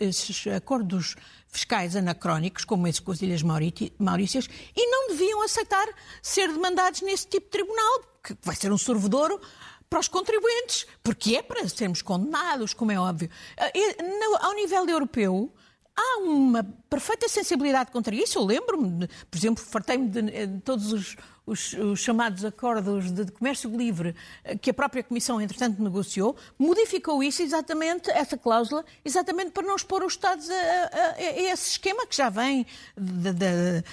esses 0.00 0.46
acordos 0.48 1.14
fiscais 1.48 1.96
anacrónicos, 1.96 2.64
como 2.64 2.86
esse 2.86 3.02
com 3.02 3.12
as 3.12 3.20
Ilhas 3.22 3.42
Maurícias, 3.42 4.48
e 4.74 4.86
não 4.86 5.08
deviam 5.08 5.42
aceitar 5.42 5.86
ser 6.22 6.48
demandados 6.48 7.02
nesse 7.02 7.26
tipo 7.26 7.46
de 7.46 7.50
tribunal, 7.50 8.00
que 8.22 8.36
vai 8.42 8.56
ser 8.56 8.72
um 8.72 8.78
sorvedouro 8.78 9.40
para 9.88 9.98
os 9.98 10.08
contribuintes, 10.08 10.86
porque 11.02 11.36
é 11.36 11.42
para 11.42 11.68
sermos 11.68 12.00
condenados, 12.00 12.72
como 12.72 12.92
é 12.92 12.98
óbvio. 12.98 13.28
Eh, 13.56 13.96
ao 14.40 14.54
nível 14.54 14.88
europeu, 14.88 15.52
há 15.96 16.18
uma 16.20 16.62
perfeita 16.88 17.28
sensibilidade 17.28 17.90
contra 17.90 18.14
isso. 18.14 18.38
Eu 18.38 18.44
lembro-me, 18.44 19.08
por 19.28 19.36
exemplo, 19.36 19.64
fartei-me 19.64 20.08
de, 20.08 20.22
de, 20.22 20.60
todos 20.60 20.92
os, 20.92 21.16
os, 21.46 21.72
os, 21.72 22.00
chamados 22.00 22.44
acordos 22.44 23.10
de, 23.10 23.24
de, 23.24 23.32
comércio 23.32 23.74
livre 23.76 24.14
eh, 24.44 24.56
que 24.56 24.70
a 24.70 24.74
própria 24.74 25.02
Comissão, 25.02 25.40
entretanto, 25.40 25.82
negociou, 25.82 26.36
modificou 26.58 27.22
isso 27.22 27.42
exatamente, 27.42 28.10
essa 28.10 28.36
cláusula, 28.36 28.84
exatamente 29.04 29.50
para 29.50 29.66
não 29.66 29.76
expor 29.76 30.04
os 30.04 30.12
Estados 30.12 30.48
a, 30.50 30.54
a, 30.54 31.14
a 31.16 31.40
esse 31.52 31.70
esquema 31.70 32.06
que 32.06 32.16
já 32.16 32.28
vem 32.28 32.66
de, 32.96 33.32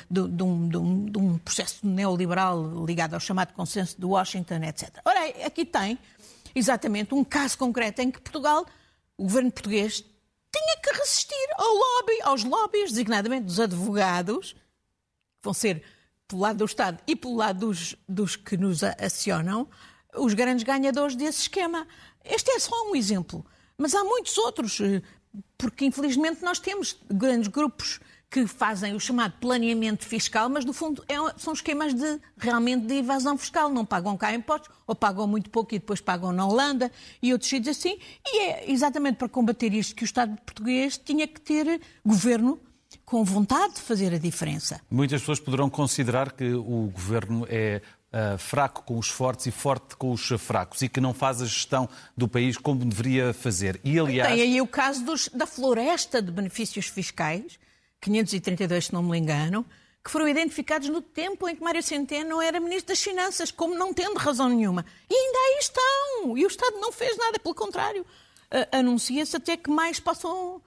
de, 0.09 0.43
um, 0.43 0.69
de, 0.69 1.17
um, 1.17 1.37
processo 1.37 1.85
neoliberal 1.85 2.85
ligado 2.85 3.13
ao 3.13 3.19
chamado 3.19 3.53
consenso 3.53 3.99
de 3.99 4.05
Washington, 4.05 4.63
etc. 4.63 4.99
Ora, 5.05 5.45
aqui 5.45 5.65
tem 5.65 5.97
exatamente 6.53 7.13
um 7.13 7.23
caso 7.23 7.57
concreto 7.57 8.01
em 8.01 8.11
que 8.11 8.19
Portugal 8.19 8.65
o 9.17 9.23
governo 9.23 9.51
português 9.51 10.03
tinha 10.51 10.77
que 10.81 10.91
resistir 10.91 11.47
ao 11.57 11.73
lobby, 11.73 12.21
aos 12.23 12.43
lobbies, 12.43 12.91
designadamente 12.91 13.45
dos 13.45 13.59
advogados, 13.59 14.53
que 14.53 15.43
vão 15.43 15.53
ser 15.53 15.83
pelo 16.27 16.41
lado 16.41 16.57
do 16.57 16.65
Estado 16.65 16.99
e 17.07 17.15
pelo 17.15 17.35
lado 17.35 17.67
dos, 17.67 17.95
dos 18.07 18.35
que 18.35 18.57
nos 18.57 18.83
acionam, 18.83 19.67
os 20.15 20.33
grandes 20.33 20.63
ganhadores 20.63 21.15
desse 21.15 21.41
esquema. 21.41 21.87
Este 22.23 22.51
é 22.51 22.59
só 22.59 22.89
um 22.89 22.95
exemplo, 22.95 23.45
mas 23.77 23.95
há 23.95 24.03
muitos 24.03 24.37
outros, 24.37 24.79
eh, 24.81 25.01
porque 25.57 25.85
infelizmente 25.85 26.43
nós 26.43 26.59
temos 26.59 26.97
grandes 27.09 27.47
grupos 27.47 27.99
que 28.29 28.45
fazem 28.45 28.93
o 28.93 28.99
chamado 28.99 29.35
planeamento 29.39 30.05
fiscal, 30.05 30.49
mas 30.49 30.65
no 30.65 30.73
fundo 30.73 31.03
é, 31.07 31.15
são 31.37 31.53
esquemas 31.53 31.93
de 31.93 32.19
realmente 32.37 32.85
de 32.85 32.95
evasão 32.95 33.37
fiscal. 33.37 33.69
Não 33.69 33.85
pagam 33.85 34.17
cá 34.17 34.33
impostos, 34.33 34.69
ou 34.85 34.93
pagam 34.93 35.25
muito 35.25 35.49
pouco 35.49 35.73
e 35.73 35.79
depois 35.79 36.01
pagam 36.01 36.33
na 36.33 36.45
Holanda 36.45 36.91
e 37.21 37.31
outros 37.31 37.49
sítios 37.49 37.77
assim. 37.77 37.97
E 38.25 38.39
é 38.41 38.71
exatamente 38.71 39.15
para 39.15 39.29
combater 39.29 39.73
isto 39.73 39.95
que 39.95 40.03
o 40.03 40.05
Estado 40.05 40.35
português 40.41 40.97
tinha 40.97 41.25
que 41.25 41.39
ter 41.39 41.79
governo 42.05 42.59
com 43.05 43.23
vontade 43.23 43.75
de 43.75 43.81
fazer 43.81 44.13
a 44.13 44.17
diferença. 44.17 44.81
Muitas 44.89 45.21
pessoas 45.21 45.39
poderão 45.39 45.69
considerar 45.69 46.31
que 46.31 46.53
o 46.53 46.89
governo 46.93 47.45
é 47.49 47.81
Uh, 48.07 48.37
fraco 48.37 48.83
com 48.83 48.97
os 48.97 49.09
fortes 49.09 49.47
e 49.47 49.51
forte 49.51 49.97
com 49.97 50.11
os 50.11 50.25
fracos 50.39 50.81
e 50.81 50.87
que 50.87 51.01
não 51.01 51.13
faz 51.13 51.41
a 51.41 51.45
gestão 51.45 51.89
do 52.15 52.25
país 52.25 52.57
como 52.57 52.85
deveria 52.85 53.33
fazer. 53.33 53.81
E, 53.83 53.99
aliás... 53.99 54.31
Tem 54.31 54.41
aí 54.41 54.61
o 54.61 54.65
caso 54.65 55.03
dos, 55.03 55.27
da 55.27 55.45
floresta 55.45 56.21
de 56.21 56.31
benefícios 56.31 56.87
fiscais, 56.87 57.59
532, 57.99 58.85
se 58.85 58.93
não 58.93 59.03
me 59.03 59.17
engano, 59.17 59.65
que 60.01 60.09
foram 60.09 60.25
identificados 60.25 60.87
no 60.87 61.01
tempo 61.01 61.49
em 61.49 61.55
que 61.57 61.61
Mário 61.61 61.83
Centeno 61.83 62.41
era 62.41 62.61
Ministro 62.61 62.87
das 62.87 63.03
Finanças, 63.03 63.51
como 63.51 63.75
não 63.75 63.93
tendo 63.93 64.17
razão 64.17 64.47
nenhuma. 64.47 64.85
E 65.09 65.13
ainda 65.13 65.37
aí 65.37 65.57
estão! 65.59 66.37
E 66.37 66.45
o 66.45 66.47
Estado 66.47 66.77
não 66.77 66.93
fez 66.93 67.17
nada, 67.17 67.37
pelo 67.37 67.53
contrário. 67.53 68.03
Uh, 68.03 68.77
Anuncia-se 68.77 69.35
até 69.35 69.57
que 69.57 69.69
mais 69.69 69.99
possam 69.99 70.61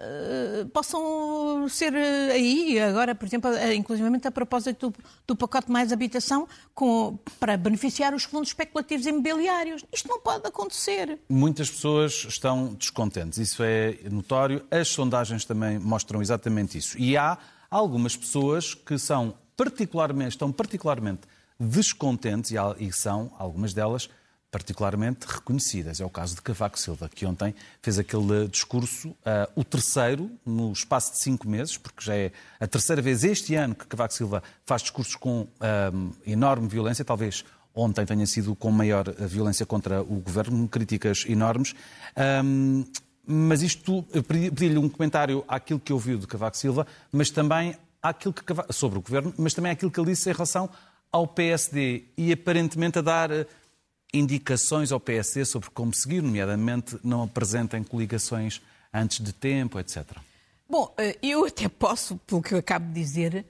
eh, 0.00 0.64
possam 0.72 1.68
ser 1.68 1.92
uh, 1.92 2.32
aí, 2.32 2.78
agora, 2.78 3.16
por 3.16 3.26
exemplo, 3.26 3.50
uh, 3.50 3.72
inclusivamente 3.72 4.28
a 4.28 4.30
propósito 4.30 4.90
do, 4.90 4.96
do 5.26 5.36
pacote 5.36 5.72
mais 5.72 5.92
habitação, 5.92 6.46
com, 6.72 7.18
para 7.40 7.56
beneficiar 7.56 8.14
os 8.14 8.22
fundos 8.22 8.50
especulativos 8.50 9.06
imobiliários. 9.06 9.84
Isto 9.92 10.08
não 10.08 10.20
pode 10.20 10.46
acontecer. 10.46 11.18
Muitas 11.28 11.68
pessoas 11.68 12.12
estão 12.28 12.74
descontentes, 12.74 13.38
isso 13.38 13.60
é 13.64 13.98
notório. 14.08 14.64
As 14.70 14.86
sondagens 14.86 15.44
também 15.44 15.80
mostram 15.80 16.22
exatamente 16.22 16.78
isso. 16.78 16.96
E 16.96 17.16
há 17.16 17.36
algumas 17.68 18.16
pessoas 18.16 18.74
que 18.74 18.96
são 18.98 19.34
particularmente, 19.56 20.30
estão 20.30 20.52
particularmente 20.52 21.22
descontentes, 21.58 22.52
e 22.78 22.92
são, 22.92 23.32
algumas 23.36 23.74
delas, 23.74 24.08
particularmente 24.50 25.26
reconhecidas. 25.26 26.00
É 26.00 26.04
o 26.04 26.10
caso 26.10 26.34
de 26.34 26.42
Cavaco 26.42 26.78
Silva, 26.78 27.08
que 27.08 27.26
ontem 27.26 27.54
fez 27.82 27.98
aquele 27.98 28.48
discurso, 28.48 29.08
uh, 29.08 29.16
o 29.54 29.64
terceiro 29.64 30.30
no 30.44 30.72
espaço 30.72 31.12
de 31.12 31.18
cinco 31.18 31.48
meses, 31.48 31.76
porque 31.76 32.04
já 32.04 32.16
é 32.16 32.32
a 32.58 32.66
terceira 32.66 33.02
vez 33.02 33.24
este 33.24 33.54
ano 33.54 33.74
que 33.74 33.86
Cavaco 33.86 34.14
Silva 34.14 34.42
faz 34.64 34.82
discursos 34.82 35.16
com 35.16 35.42
uh, 35.42 36.16
enorme 36.26 36.68
violência, 36.68 37.04
talvez 37.04 37.44
ontem 37.74 38.04
tenha 38.04 38.26
sido 38.26 38.54
com 38.56 38.70
maior 38.70 39.10
violência 39.12 39.64
contra 39.64 40.02
o 40.02 40.20
governo, 40.20 40.66
críticas 40.68 41.24
enormes. 41.28 41.74
Um, 42.44 42.84
mas 43.24 43.62
isto, 43.62 44.02
pedi-lhe 44.26 44.78
um 44.78 44.88
comentário 44.88 45.44
àquilo 45.46 45.78
que 45.78 45.92
ouviu 45.92 46.18
de 46.18 46.26
Cavaco 46.26 46.56
Silva, 46.56 46.86
mas 47.12 47.30
também 47.30 47.76
àquilo 48.02 48.32
que, 48.32 48.42
sobre 48.72 48.98
o 48.98 49.02
governo, 49.02 49.34
mas 49.36 49.52
também 49.52 49.70
àquilo 49.70 49.90
que 49.90 50.00
ele 50.00 50.10
disse 50.10 50.30
em 50.30 50.32
relação 50.32 50.70
ao 51.12 51.26
PSD 51.26 52.04
e 52.16 52.32
aparentemente 52.32 52.98
a 52.98 53.02
dar 53.02 53.30
indicações 54.12 54.92
ao 54.92 55.00
PSD 55.00 55.44
sobre 55.44 55.70
como 55.70 55.94
seguir, 55.94 56.22
nomeadamente 56.22 56.98
não 57.04 57.22
apresentem 57.22 57.82
coligações 57.82 58.60
antes 58.92 59.20
de 59.20 59.32
tempo, 59.32 59.78
etc. 59.78 60.04
Bom, 60.68 60.94
eh, 60.98 61.16
eu 61.22 61.44
até 61.44 61.68
posso, 61.68 62.16
pelo 62.26 62.42
que 62.42 62.54
eu 62.54 62.58
acabo 62.58 62.86
de 62.86 62.94
dizer, 62.94 63.44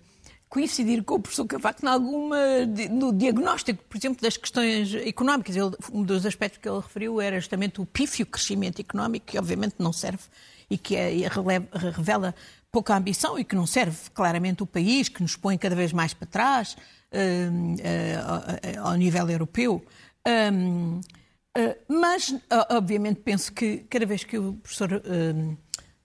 coincidir 0.49 1.03
com 1.05 1.17
o 1.17 1.21
professor 1.21 1.47
Cavaco 1.47 1.87
alguma, 1.87 2.67
no 2.91 3.13
diagnóstico, 3.13 3.83
por 3.85 3.97
exemplo, 3.97 4.23
das 4.23 4.37
questões 4.37 4.95
económicas. 4.95 5.57
Ele, 5.57 5.71
um 5.93 6.03
dos 6.03 6.25
aspectos 6.25 6.61
que 6.61 6.69
ele 6.69 6.81
referiu 6.81 7.21
era 7.21 7.39
justamente 7.39 7.81
o 7.81 7.87
pífio 7.87 8.25
crescimento 8.27 8.81
económico, 8.81 9.27
que 9.27 9.39
obviamente 9.39 9.77
não 9.79 9.93
serve 9.93 10.23
e 10.71 10.77
que 10.77 10.97
é, 10.97 11.11
revela 11.95 12.35
pouca 12.71 12.97
ambição 12.97 13.39
e 13.39 13.45
que 13.45 13.55
não 13.55 13.67
serve 13.67 13.97
claramente 14.13 14.63
o 14.63 14.67
país, 14.67 15.09
que 15.09 15.23
nos 15.23 15.37
põe 15.37 15.57
cada 15.57 15.75
vez 15.75 15.93
mais 15.93 16.13
para 16.13 16.27
trás 16.27 16.77
uh, 17.13 18.79
uh, 18.79 18.87
ao 18.87 18.95
nível 18.95 19.29
europeu. 19.31 19.85
Um, 20.29 21.01
uh, 21.01 21.77
mas, 21.89 22.29
uh, 22.29 22.41
obviamente, 22.71 23.21
penso 23.21 23.53
que 23.53 23.79
cada 23.89 24.05
vez 24.05 24.25
que 24.25 24.39
o 24.39 24.55
professor 24.55 25.03
um, 25.07 25.57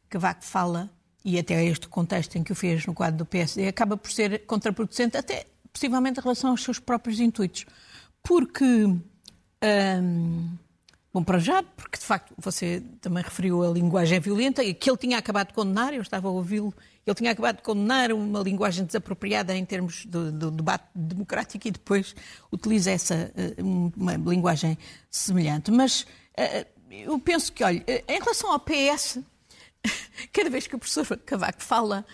Cavaco 0.09 0.43
fala, 0.43 0.89
e 1.25 1.37
até 1.37 1.63
este 1.65 1.87
contexto 1.87 2.37
em 2.37 2.43
que 2.43 2.51
o 2.51 2.55
fez 2.55 2.85
no 2.85 2.93
quadro 2.93 3.17
do 3.17 3.25
PSD, 3.25 3.67
acaba 3.67 3.97
por 3.97 4.11
ser 4.11 4.45
contraproducente, 4.45 5.17
até 5.17 5.45
possivelmente 5.71 6.19
em 6.19 6.23
relação 6.23 6.51
aos 6.51 6.63
seus 6.63 6.79
próprios 6.79 7.19
intuitos. 7.19 7.65
Porque, 8.21 8.63
um, 8.63 10.57
bom, 11.13 11.23
para 11.23 11.39
já, 11.39 11.63
porque 11.63 11.97
de 11.97 12.05
facto 12.05 12.33
você 12.37 12.81
também 13.01 13.23
referiu 13.23 13.63
a 13.63 13.69
linguagem 13.69 14.19
violenta, 14.19 14.63
e 14.63 14.73
que 14.73 14.89
ele 14.89 14.97
tinha 14.97 15.17
acabado 15.17 15.47
de 15.47 15.53
condenar, 15.53 15.93
eu 15.93 16.01
estava 16.01 16.27
a 16.27 16.31
ouvi-lo 16.31 16.73
ele 17.05 17.15
tinha 17.15 17.31
acabado 17.31 17.57
de 17.57 17.63
condenar 17.63 18.11
uma 18.13 18.39
linguagem 18.39 18.85
desapropriada 18.85 19.55
em 19.55 19.65
termos 19.65 20.05
do, 20.05 20.31
do 20.31 20.51
debate 20.51 20.85
democrático 20.95 21.67
e 21.67 21.71
depois 21.71 22.15
utiliza 22.51 22.91
essa 22.91 23.31
eh, 23.35 23.55
uma 23.61 24.15
linguagem 24.15 24.77
semelhante. 25.09 25.69
Mas 25.69 26.07
eh, 26.37 26.65
eu 26.89 27.19
penso 27.19 27.51
que, 27.51 27.63
olha, 27.63 27.83
eh, 27.85 28.05
em 28.07 28.19
relação 28.19 28.51
ao 28.51 28.59
PS, 28.59 29.19
cada 30.31 30.49
vez 30.49 30.65
que 30.65 30.75
o 30.75 30.79
professor 30.79 31.17
Cavaco 31.17 31.61
fala, 31.61 32.05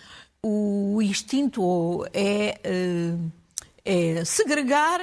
o 0.42 1.00
instinto 1.00 2.04
é, 2.12 2.58
é 3.84 4.24
segregar 4.24 5.00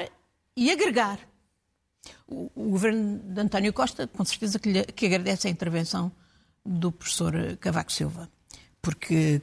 e 0.56 0.70
agregar. 0.70 1.20
O, 2.28 2.52
o, 2.56 2.70
governo 2.72 3.20
de 3.20 3.40
António 3.40 3.72
Costa, 3.72 4.06
com 4.08 4.26
certeza, 4.26 4.60
que, 4.60 4.70
lhe, 4.70 4.84
que 4.84 5.06
agradece 5.06 5.48
a 5.48 5.52
intervenção 5.52 6.12
do 6.66 6.92
professor 6.92 7.56
Cavaco 7.62 7.92
Silva, 7.92 8.30
porque 8.82 9.42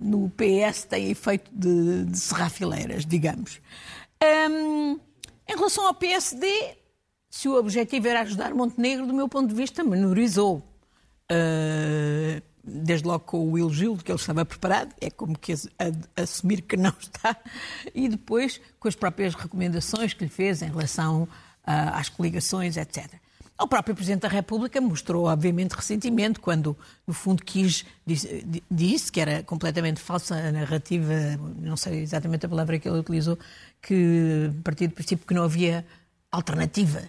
no 0.00 0.30
PS 0.30 0.84
tem 0.84 1.10
efeito 1.10 1.50
de, 1.52 2.04
de 2.04 2.18
serrafileiras, 2.18 3.06
digamos. 3.06 3.60
Um, 4.22 4.98
em 5.48 5.56
relação 5.56 5.86
ao 5.86 5.94
PSD, 5.94 6.76
se 7.30 7.48
o 7.48 7.56
objetivo 7.56 8.08
era 8.08 8.22
ajudar 8.22 8.54
Montenegro, 8.54 9.06
do 9.06 9.14
meu 9.14 9.28
ponto 9.28 9.48
de 9.48 9.54
vista, 9.54 9.84
menorizou. 9.84 10.62
Uh, 11.30 12.42
desde 12.66 13.06
logo 13.06 13.24
com 13.24 13.50
o 13.50 13.58
elogio 13.58 13.96
de 13.96 14.02
que 14.02 14.10
ele 14.10 14.18
estava 14.18 14.44
preparado, 14.44 14.94
é 15.00 15.10
como 15.10 15.38
que 15.38 15.52
assumir 16.16 16.62
que 16.62 16.76
não 16.76 16.94
está, 16.98 17.36
e 17.94 18.08
depois 18.08 18.60
com 18.80 18.88
as 18.88 18.94
próprias 18.94 19.34
recomendações 19.34 20.14
que 20.14 20.24
lhe 20.24 20.30
fez 20.30 20.62
em 20.62 20.70
relação 20.70 21.24
uh, 21.24 21.28
às 21.66 22.08
coligações, 22.08 22.76
etc. 22.76 23.12
O 23.60 23.68
próprio 23.68 23.94
Presidente 23.94 24.22
da 24.22 24.28
República 24.28 24.80
mostrou, 24.80 25.26
obviamente, 25.26 25.72
ressentimento 25.72 26.40
quando, 26.40 26.76
no 27.06 27.14
fundo, 27.14 27.42
quis, 27.44 27.84
disse, 28.04 28.44
disse, 28.68 29.12
que 29.12 29.20
era 29.20 29.44
completamente 29.44 30.00
falsa 30.00 30.34
a 30.34 30.50
narrativa, 30.50 31.14
não 31.60 31.76
sei 31.76 32.02
exatamente 32.02 32.46
a 32.46 32.48
palavra 32.48 32.78
que 32.80 32.88
ele 32.88 32.98
utilizou, 32.98 33.38
que 33.80 34.50
partiu 34.64 34.88
do 34.88 34.94
princípio 34.94 35.24
que 35.24 35.34
não 35.34 35.44
havia 35.44 35.86
alternativa, 36.32 37.02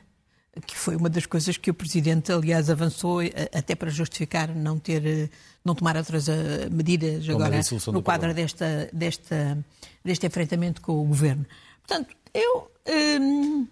que 0.67 0.77
foi 0.77 0.95
uma 0.95 1.09
das 1.09 1.25
coisas 1.25 1.57
que 1.57 1.71
o 1.71 1.73
Presidente, 1.73 2.31
aliás, 2.31 2.69
avançou 2.69 3.21
até 3.51 3.73
para 3.73 3.89
justificar 3.89 4.53
não 4.53 4.77
ter, 4.77 5.31
não 5.63 5.73
tomar 5.73 5.97
outras 5.97 6.29
eh, 6.29 6.69
medidas 6.71 7.27
agora 7.27 7.59
no 7.91 8.03
quadro 8.03 8.35
desta, 8.35 8.87
desta, 8.93 9.57
deste 10.03 10.27
enfrentamento 10.27 10.79
com 10.79 11.01
o 11.01 11.05
Governo. 11.05 11.45
Portanto, 11.81 12.15
eu... 12.35 12.71
Hum, 12.87 13.67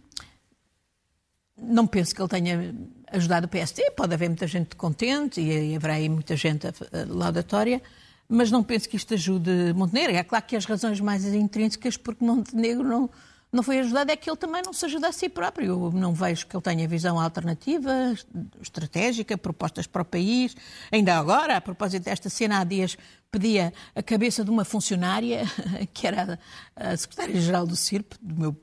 não 1.63 1.88
penso 1.88 2.13
que 2.13 2.22
ele 2.22 2.29
tenha 2.29 2.75
ajudado 3.12 3.46
o 3.46 3.50
PSD. 3.50 3.91
Pode 3.91 4.13
haver 4.13 4.29
muita 4.29 4.48
gente 4.48 4.75
contente 4.75 5.41
e 5.41 5.75
haverá 5.75 5.93
aí 5.93 6.10
muita 6.10 6.36
gente 6.36 6.67
laudatória, 7.08 7.82
mas 8.27 8.50
não 8.51 8.63
penso 8.63 8.89
que 8.89 8.96
isto 8.96 9.13
ajude 9.13 9.74
Montenegro. 9.75 10.15
É 10.15 10.24
claro 10.24 10.46
que 10.46 10.55
as 10.55 10.65
razões 10.65 11.00
mais 11.00 11.25
intrínsecas 11.25 11.98
porque 11.98 12.24
Montenegro 12.24 12.84
não, 12.84 13.10
não 13.51 13.62
foi 13.62 13.79
ajudado 13.79 14.12
é 14.12 14.15
que 14.15 14.29
ele 14.29 14.38
também 14.38 14.63
não 14.65 14.74
se 14.74 14.84
ajuda 14.86 15.10
a 15.10 15.12
si 15.12 15.29
próprio. 15.29 15.67
Eu 15.67 15.91
não 15.91 16.13
vejo 16.13 16.48
que 16.48 16.55
ele 16.55 16.63
tenha 16.63 16.88
visão 16.88 17.20
alternativa, 17.20 17.91
estratégica, 18.60 19.38
propostas 19.38 19.86
para 19.86 20.01
o 20.01 20.05
país. 20.05 20.55
Ainda 20.91 21.15
agora, 21.15 21.58
a 21.58 21.62
propósito 21.62 22.03
desta 22.03 22.29
cena, 22.29 22.60
há 22.60 22.63
dias 22.63 22.98
pedia 23.32 23.74
a 23.96 24.03
cabeça 24.03 24.43
de 24.43 24.50
uma 24.50 24.65
funcionária, 24.65 25.43
que 25.93 26.08
era 26.08 26.39
a 26.75 26.98
secretária-geral 26.98 27.65
do 27.65 27.75
CIRP, 27.75 28.15
do 28.22 28.36
meu 28.36 28.53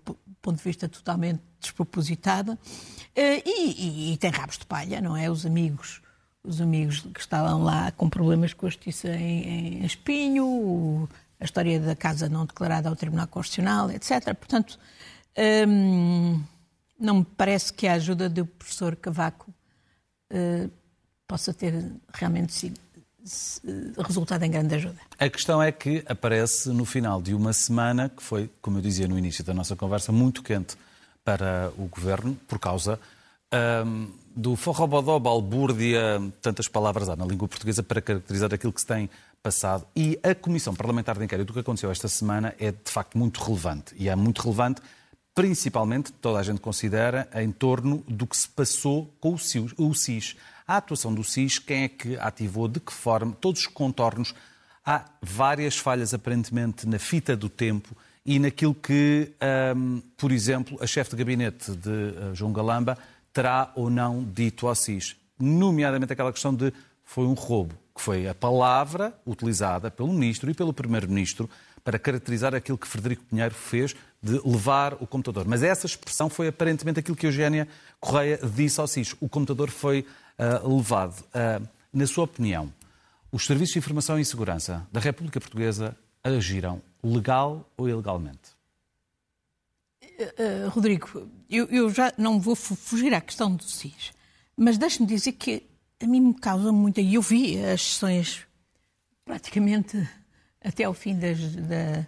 ponto 0.40 0.56
de 0.56 0.64
vista 0.64 0.88
totalmente 0.88 1.40
despropositada, 1.60 2.58
eh, 3.14 3.42
e, 3.44 3.70
e, 3.70 4.12
e, 4.12 4.16
tem 4.16 4.30
rabos 4.30 4.58
de 4.58 4.66
palha, 4.66 5.00
não 5.00 5.16
é? 5.16 5.30
Os 5.30 5.44
amigos, 5.44 6.00
os 6.42 6.60
amigos 6.60 7.00
que 7.00 7.20
estavam 7.20 7.62
lá 7.62 7.90
com 7.92 8.08
problemas 8.08 8.54
com 8.54 8.66
a 8.66 8.70
justiça 8.70 9.08
em, 9.08 9.82
em 9.82 9.84
Espinho, 9.84 11.08
a 11.38 11.44
história 11.44 11.80
da 11.80 11.96
casa 11.96 12.28
não 12.28 12.44
declarada 12.46 12.88
ao 12.88 12.96
Tribunal 12.96 13.26
Constitucional, 13.26 13.90
etc. 13.90 14.34
Portanto, 14.34 14.78
hum, 15.66 16.42
não 16.98 17.18
me 17.18 17.24
parece 17.24 17.72
que 17.72 17.86
a 17.86 17.94
ajuda 17.94 18.28
do 18.28 18.44
professor 18.44 18.94
Cavaco 18.94 19.52
uh, 20.32 20.70
possa 21.26 21.54
ter 21.54 21.92
realmente 22.12 22.52
resultado 23.98 24.42
em 24.44 24.50
grande 24.50 24.74
ajuda. 24.74 24.98
A 25.18 25.28
questão 25.28 25.62
é 25.62 25.70
que 25.70 26.02
aparece 26.06 26.70
no 26.70 26.84
final 26.84 27.20
de 27.20 27.34
uma 27.34 27.52
semana 27.52 28.08
que 28.08 28.22
foi, 28.22 28.50
como 28.60 28.78
eu 28.78 28.82
dizia 28.82 29.06
no 29.06 29.18
início 29.18 29.44
da 29.44 29.54
nossa 29.54 29.76
conversa, 29.76 30.10
muito 30.10 30.42
quente 30.42 30.76
para 31.24 31.72
o 31.78 31.86
governo 31.86 32.36
por 32.48 32.58
causa 32.58 32.98
um, 33.52 34.08
do 34.34 34.56
forrobodó, 34.56 35.18
balbúrdia, 35.18 36.20
tantas 36.40 36.68
palavras 36.68 37.08
há 37.08 37.16
na 37.16 37.24
língua 37.24 37.48
portuguesa 37.48 37.82
para 37.82 38.00
caracterizar 38.00 38.52
aquilo 38.54 38.72
que 38.72 38.80
se 38.80 38.86
tem 38.86 39.10
passado. 39.42 39.86
E 39.94 40.18
a 40.22 40.34
Comissão 40.34 40.74
Parlamentar 40.74 41.18
de 41.18 41.24
Inquérito, 41.24 41.50
o 41.50 41.54
que 41.54 41.60
aconteceu 41.60 41.90
esta 41.90 42.08
semana, 42.08 42.54
é 42.58 42.70
de 42.70 42.78
facto 42.90 43.18
muito 43.18 43.42
relevante. 43.42 43.94
E 43.96 44.08
é 44.08 44.14
muito 44.14 44.40
relevante, 44.40 44.80
principalmente, 45.34 46.12
toda 46.12 46.38
a 46.38 46.42
gente 46.42 46.60
considera, 46.60 47.28
em 47.34 47.50
torno 47.50 48.04
do 48.08 48.26
que 48.26 48.36
se 48.36 48.48
passou 48.48 49.12
com 49.20 49.34
o 49.34 49.94
SIS. 49.94 50.36
A 50.70 50.76
atuação 50.76 51.12
do 51.12 51.24
SIS, 51.24 51.58
quem 51.58 51.82
é 51.82 51.88
que 51.88 52.16
ativou, 52.16 52.68
de 52.68 52.78
que 52.78 52.92
forma, 52.92 53.36
todos 53.40 53.62
os 53.62 53.66
contornos. 53.66 54.32
Há 54.86 55.04
várias 55.20 55.76
falhas, 55.76 56.14
aparentemente, 56.14 56.86
na 56.86 56.96
fita 56.96 57.36
do 57.36 57.48
tempo 57.48 57.88
e 58.24 58.38
naquilo 58.38 58.72
que, 58.72 59.32
um, 59.76 60.00
por 60.16 60.30
exemplo, 60.30 60.78
a 60.80 60.86
chefe 60.86 61.10
de 61.10 61.16
gabinete 61.16 61.72
de 61.72 61.88
uh, 61.90 62.34
João 62.36 62.52
Galamba 62.52 62.96
terá 63.32 63.72
ou 63.74 63.90
não 63.90 64.22
dito 64.22 64.68
ao 64.68 64.74
SIS. 64.76 65.16
Nomeadamente 65.36 66.12
aquela 66.12 66.32
questão 66.32 66.54
de 66.54 66.72
foi 67.02 67.24
um 67.24 67.34
roubo, 67.34 67.74
que 67.92 68.00
foi 68.00 68.28
a 68.28 68.34
palavra 68.34 69.12
utilizada 69.26 69.90
pelo 69.90 70.12
Ministro 70.12 70.52
e 70.52 70.54
pelo 70.54 70.72
Primeiro-Ministro 70.72 71.50
para 71.82 71.98
caracterizar 71.98 72.54
aquilo 72.54 72.78
que 72.78 72.86
Frederico 72.86 73.24
Pinheiro 73.24 73.56
fez 73.56 73.96
de 74.22 74.40
levar 74.44 74.94
o 75.00 75.06
computador. 75.06 75.48
Mas 75.48 75.64
essa 75.64 75.86
expressão 75.86 76.30
foi 76.30 76.46
aparentemente 76.46 77.00
aquilo 77.00 77.16
que 77.16 77.26
Eugénia 77.26 77.66
Correia 77.98 78.38
disse 78.54 78.78
ao 78.80 78.86
SIS. 78.86 79.16
O 79.20 79.28
computador 79.28 79.68
foi 79.68 80.06
uh, 80.40 80.76
levado. 80.76 81.20
Uh, 81.20 81.66
na 81.92 82.06
sua 82.06 82.24
opinião, 82.24 82.72
os 83.30 83.46
Serviços 83.46 83.74
de 83.74 83.78
Informação 83.78 84.18
e 84.18 84.24
Segurança 84.24 84.86
da 84.90 85.00
República 85.00 85.40
Portuguesa 85.40 85.96
agiram 86.24 86.80
legal 87.02 87.68
ou 87.76 87.88
ilegalmente? 87.88 88.58
Uh, 90.02 90.68
Rodrigo, 90.70 91.28
eu, 91.48 91.66
eu, 91.66 91.90
já 91.90 92.12
não 92.16 92.40
vou 92.40 92.54
fugir 92.54 93.12
à 93.14 93.20
questão 93.20 93.54
do 93.54 93.64
SIS, 93.64 94.12
mas 94.56 94.76
deixe-me 94.76 95.06
dizer 95.06 95.32
que 95.32 95.62
a 96.00 96.06
mim 96.06 96.20
me 96.20 96.34
causa 96.34 96.72
muita. 96.72 97.00
E 97.00 97.14
eu 97.14 97.22
vi 97.22 97.62
as 97.64 97.82
sessões 97.82 98.46
praticamente 99.24 100.08
até 100.62 100.84
ao 100.84 100.92
fim 100.92 101.18
das, 101.18 101.38
da, 101.56 102.06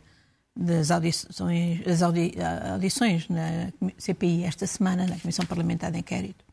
das 0.55 0.91
audições, 0.91 2.03
audi, 2.03 2.35
audições 2.71 3.29
na 3.29 3.73
CPI 3.97 4.45
esta 4.45 4.67
semana, 4.67 5.07
na 5.07 5.19
Comissão 5.19 5.47
Parlamentar 5.47 5.91
de 5.91 5.99
Inquérito. 5.99 6.45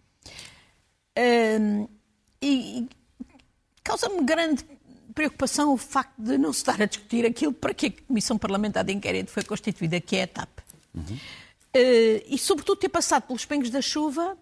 E, 2.42 2.88
causa-me 3.84 4.24
grande 4.24 4.66
preocupação 5.14 5.74
o 5.74 5.78
facto 5.78 6.18
de 6.18 6.38
não 6.38 6.54
se 6.54 6.60
estar 6.60 6.82
a 6.82 6.86
discutir 6.86 7.26
aquilo 7.26 7.52
para 7.52 7.74
que 7.74 7.88
a 7.88 7.92
Comissão 8.08 8.38
Parlamentar 8.38 8.84
de 8.84 8.94
Inquérito 8.94 9.32
foi 9.32 9.44
constituída, 9.44 10.00
que 10.00 10.16
é 10.16 10.24
a 10.24 10.28
TAP. 10.28 10.60
Uhum. 10.94 11.04
Uh, 11.76 12.24
e, 12.28 12.38
sobretudo, 12.38 12.80
ter 12.80 12.90
passado 12.90 13.24
pelos 13.24 13.46
pingos 13.46 13.70
da 13.70 13.82
chuva 13.82 14.38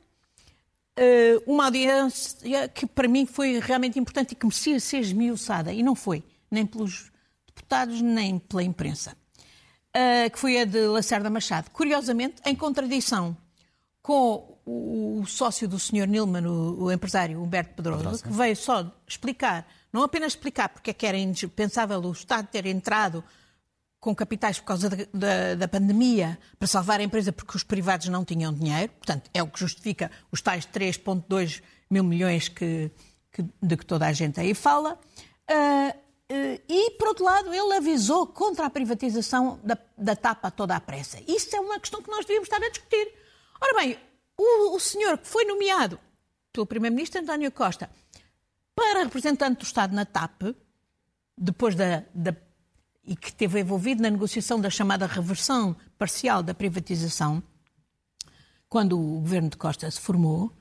uh, 1.00 1.52
uma 1.52 1.66
audiência 1.66 2.68
que, 2.70 2.86
para 2.86 3.08
mim, 3.08 3.26
foi 3.26 3.60
realmente 3.60 3.98
importante 3.98 4.34
e 4.34 4.36
que 4.36 4.46
merecia 4.46 4.80
ser 4.80 5.00
esmiuçada. 5.00 5.74
E 5.74 5.82
não 5.82 5.96
foi, 5.96 6.24
nem 6.52 6.66
pelos 6.66 7.12
deputados, 7.48 8.02
nem 8.02 8.38
pela 8.38 8.64
imprensa. 8.64 9.18
Uh, 9.96 10.30
que 10.30 10.38
foi 10.38 10.60
a 10.60 10.66
de 10.66 10.86
Lacerda 10.86 11.30
Machado. 11.30 11.72
Curiosamente, 11.72 12.36
em 12.46 12.56
contradição 12.56 13.36
com 14.02 14.57
o, 14.68 15.22
o 15.22 15.26
sócio 15.26 15.66
do 15.66 15.80
Sr. 15.80 16.06
Nilman, 16.06 16.46
o, 16.46 16.84
o, 16.84 16.92
empresário 16.92 17.42
Humberto 17.42 17.76
Pedroso, 17.76 18.22
que 18.22 18.30
veio 18.30 18.56
só 18.56 18.92
explicar, 19.08 19.66
não 19.94 20.04
apenas 20.04 20.34
explicar 20.34 20.68
porque 20.68 20.92
é 20.92 20.94
que 20.94 21.06
era 21.06 21.18
indispensável 21.18 22.02
o 22.02 22.12
Estado 22.12 22.48
ter 22.48 22.66
entrado 22.66 23.24
com 23.98 24.14
capitais 24.14 24.60
por 24.60 24.66
causa 24.66 24.90
da, 24.90 24.98
da, 25.14 25.56
da, 25.56 25.68
pandemia 25.68 26.38
para 26.60 26.68
salvar 26.68 27.00
a 27.00 27.04
empresa 27.04 27.32
porque 27.32 27.56
os 27.56 27.64
privados 27.64 28.10
não 28.10 28.26
tinham 28.26 28.54
dinheiro. 28.54 28.92
Portanto, 28.94 29.30
é 29.34 29.42
o 29.42 29.48
que 29.48 29.60
justifica 29.60 30.12
os 30.32 30.42
tais 30.42 30.68
3,2 30.68 31.64
mil 31.90 32.04
milhões 32.04 32.50
que, 32.50 32.92
que, 33.32 33.46
de 33.62 33.78
que 33.78 33.86
toda 33.86 34.06
a 34.06 34.14
gente 34.14 34.40
aí 34.40 34.54
fala. 34.54 35.00
Uh, 35.50 35.90
uh, 35.90 36.62
e, 36.68 36.92
por 36.92 37.08
outro 37.08 37.24
lado, 37.24 37.54
ele 37.54 37.74
avisou 37.74 38.28
contra 38.28 38.66
a 38.66 38.70
privatização 38.70 39.60
da, 39.64 39.78
da 39.98 40.16
TAP 40.16 40.46
a 40.46 40.52
toda 40.52 40.76
a 40.76 40.82
pressa. 40.82 41.18
Isso 41.28 41.56
é 41.56 41.60
uma 41.60 41.80
questão 41.80 42.02
que 42.02 42.12
nós 42.12 42.26
devíamos 42.26 42.48
estar 42.48 42.64
a 42.64 42.70
discutir. 42.70 43.14
Ora 43.60 43.74
bem, 43.80 43.98
o, 44.38 44.76
o 44.76 44.80
senhor 44.80 45.18
que 45.18 45.28
foi 45.28 45.46
nomeado 45.46 46.00
pelo 46.54 46.66
Primeiro-Ministro 46.66 47.22
António 47.22 47.52
Costa 47.52 47.90
para 48.76 49.04
representante 49.04 49.60
do 49.60 49.64
Estado 49.64 49.96
na 49.96 50.06
TAP, 50.06 50.56
depois 51.38 51.76
da, 51.76 52.04
da 52.14 52.36
e 53.08 53.16
que 53.16 53.30
esteve 53.30 53.62
envolvido 53.62 54.02
na 54.02 54.10
negociação 54.10 54.60
da 54.60 54.70
chamada 54.70 55.08
reversão 55.08 55.76
parcial 55.98 56.44
da 56.44 56.54
privatização, 56.54 57.42
quando 58.68 59.00
o 59.00 59.22
governo 59.22 59.50
de 59.50 59.56
Costa 59.56 59.90
se 59.90 60.00
formou, 60.00 60.52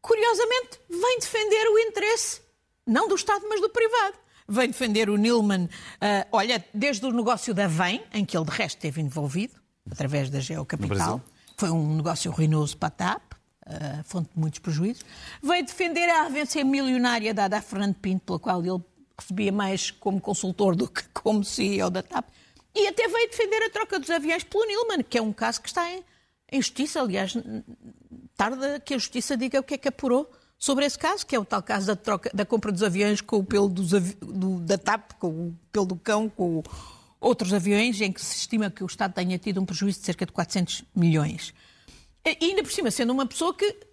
curiosamente 0.00 0.80
vem 0.88 1.18
defender 1.18 1.66
o 1.66 1.78
interesse, 1.80 2.40
não 2.86 3.08
do 3.08 3.16
Estado, 3.16 3.44
mas 3.48 3.60
do 3.60 3.68
privado. 3.68 4.14
Vem 4.48 4.68
defender 4.68 5.10
o 5.10 5.16
Nilman, 5.16 5.64
uh, 5.64 6.28
olha, 6.30 6.64
desde 6.72 7.04
o 7.06 7.10
negócio 7.12 7.52
da 7.52 7.66
VEM, 7.66 8.02
em 8.12 8.24
que 8.24 8.36
ele 8.36 8.46
de 8.46 8.52
resto 8.52 8.76
esteve 8.76 9.00
envolvido, 9.00 9.54
através 9.90 10.30
da 10.30 10.38
Geocapital, 10.38 11.20
foi 11.60 11.68
um 11.68 11.96
negócio 11.96 12.30
ruinoso 12.30 12.74
para 12.74 12.88
a 12.88 12.90
TAP, 12.90 13.32
uh, 13.66 14.02
fonte 14.04 14.30
de 14.32 14.40
muitos 14.40 14.60
prejuízos. 14.60 15.04
Veio 15.42 15.62
defender 15.62 16.08
a 16.08 16.24
avência 16.24 16.64
milionária 16.64 17.34
dada 17.34 17.58
a 17.58 17.60
Fernando 17.60 17.96
Pinto, 17.96 18.24
pela 18.24 18.38
qual 18.38 18.64
ele 18.64 18.82
recebia 19.18 19.52
mais 19.52 19.90
como 19.90 20.18
consultor 20.22 20.74
do 20.74 20.88
que 20.88 21.02
como 21.12 21.44
CEO 21.44 21.90
da 21.90 22.02
TAP, 22.02 22.24
e 22.74 22.88
até 22.88 23.06
veio 23.06 23.28
defender 23.28 23.62
a 23.62 23.68
troca 23.68 23.98
dos 23.98 24.08
aviões 24.08 24.42
pelo 24.42 24.64
Nilman, 24.64 25.02
que 25.02 25.18
é 25.18 25.22
um 25.22 25.34
caso 25.34 25.60
que 25.60 25.68
está 25.68 25.86
em, 25.90 26.02
em 26.50 26.62
justiça. 26.62 27.02
Aliás, 27.02 27.34
tarda 28.34 28.80
que 28.80 28.94
a 28.94 28.98
justiça 28.98 29.36
diga 29.36 29.60
o 29.60 29.62
que 29.62 29.74
é 29.74 29.78
que 29.78 29.88
apurou 29.88 30.30
sobre 30.58 30.86
esse 30.86 30.98
caso, 30.98 31.26
que 31.26 31.36
é 31.36 31.38
o 31.38 31.44
tal 31.44 31.62
caso 31.62 31.88
da, 31.88 31.96
troca, 31.96 32.30
da 32.32 32.46
compra 32.46 32.72
dos 32.72 32.82
aviões 32.82 33.20
com 33.20 33.36
o 33.36 33.44
pelo 33.44 33.68
dos, 33.68 33.90
do, 33.90 34.60
da 34.60 34.78
TAP, 34.78 35.12
com 35.18 35.28
o 35.28 35.58
pelo 35.70 35.84
do 35.84 35.96
cão, 35.96 36.26
com 36.26 36.62
outros 37.20 37.52
aviões, 37.52 38.00
em 38.00 38.10
que 38.10 38.20
se 38.20 38.36
estima 38.36 38.70
que 38.70 38.82
o 38.82 38.86
Estado 38.86 39.12
tenha 39.12 39.38
tido 39.38 39.60
um 39.60 39.66
prejuízo 39.66 40.00
de 40.00 40.06
cerca 40.06 40.24
de 40.24 40.32
400 40.32 40.84
milhões. 40.94 41.52
E 42.24 42.44
ainda 42.44 42.62
por 42.62 42.72
cima, 42.72 42.90
sendo 42.90 43.12
uma 43.12 43.26
pessoa 43.26 43.54
que 43.54 43.90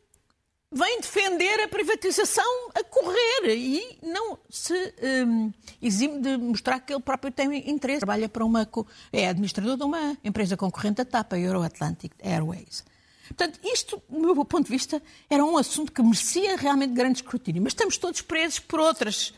vem 0.72 1.00
defender 1.00 1.62
a 1.62 1.68
privatização 1.68 2.70
a 2.76 2.84
correr 2.84 3.56
e 3.56 4.00
não 4.04 4.38
se 4.50 4.94
um, 5.26 5.52
exime 5.82 6.20
de 6.22 6.38
mostrar 6.38 6.80
que 6.80 6.94
ele 6.94 7.02
próprio 7.02 7.32
tem 7.32 7.70
interesse. 7.70 8.00
Trabalha 8.00 8.28
para 8.28 8.44
uma. 8.44 8.68
é 9.12 9.28
administrador 9.28 9.78
de 9.78 9.84
uma 9.84 10.18
empresa 10.24 10.58
concorrente 10.58 10.98
da 10.98 11.06
TAP, 11.06 11.34
a 11.34 11.40
Euroatlantic 11.40 12.14
Airways. 12.22 12.84
Portanto, 13.28 13.60
isto, 13.64 14.02
do 14.10 14.20
meu 14.20 14.46
ponto 14.46 14.66
de 14.66 14.72
vista, 14.72 15.02
era 15.30 15.44
um 15.44 15.58
assunto 15.58 15.92
que 15.92 16.02
merecia 16.02 16.56
realmente 16.56 16.94
grande 16.94 17.20
escrutínio. 17.20 17.62
Mas 17.62 17.72
estamos 17.72 17.98
todos 17.98 18.22
presos 18.22 18.60
por 18.60 18.80
outras, 18.80 19.34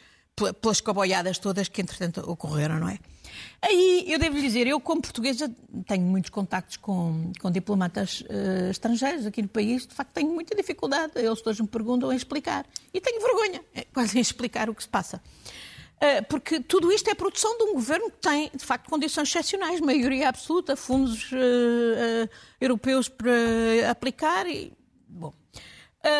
pelas 0.61 0.79
coboiadas 0.79 1.39
todas 1.39 1.67
que, 1.67 1.81
entretanto, 1.81 2.21
ocorreram, 2.29 2.79
não 2.79 2.89
é? 2.89 2.99
Aí 3.61 4.05
eu 4.07 4.17
devo 4.17 4.35
lhe 4.35 4.41
dizer, 4.41 4.67
eu 4.67 4.79
como 4.79 5.01
portuguesa 5.01 5.53
tenho 5.85 6.03
muitos 6.03 6.29
contactos 6.29 6.77
com, 6.77 7.31
com 7.39 7.51
diplomatas 7.51 8.21
uh, 8.21 8.69
estrangeiros 8.71 9.25
aqui 9.25 9.41
no 9.41 9.49
país, 9.49 9.85
de 9.85 9.93
facto 9.93 10.11
tenho 10.11 10.31
muita 10.31 10.55
dificuldade, 10.55 11.13
eles 11.15 11.41
todos 11.41 11.59
me 11.59 11.67
perguntam 11.67 12.11
em 12.11 12.15
explicar. 12.15 12.65
E 12.93 13.01
tenho 13.01 13.21
vergonha, 13.21 13.61
é, 13.75 13.85
quase 13.93 14.17
em 14.17 14.21
explicar 14.21 14.69
o 14.69 14.75
que 14.75 14.83
se 14.83 14.89
passa. 14.89 15.21
Uh, 15.97 16.23
porque 16.29 16.61
tudo 16.61 16.91
isto 16.91 17.09
é 17.09 17.15
produção 17.15 17.57
de 17.57 17.63
um 17.63 17.73
governo 17.73 18.09
que 18.09 18.17
tem, 18.17 18.49
de 18.55 18.63
facto, 18.63 18.89
condições 18.89 19.27
excepcionais, 19.27 19.81
maioria 19.81 20.29
absoluta, 20.29 20.77
fundos 20.77 21.29
uh, 21.33 22.29
europeus 22.61 23.09
para 23.09 23.91
aplicar 23.91 24.47
e, 24.47 24.71
bom... 25.07 25.33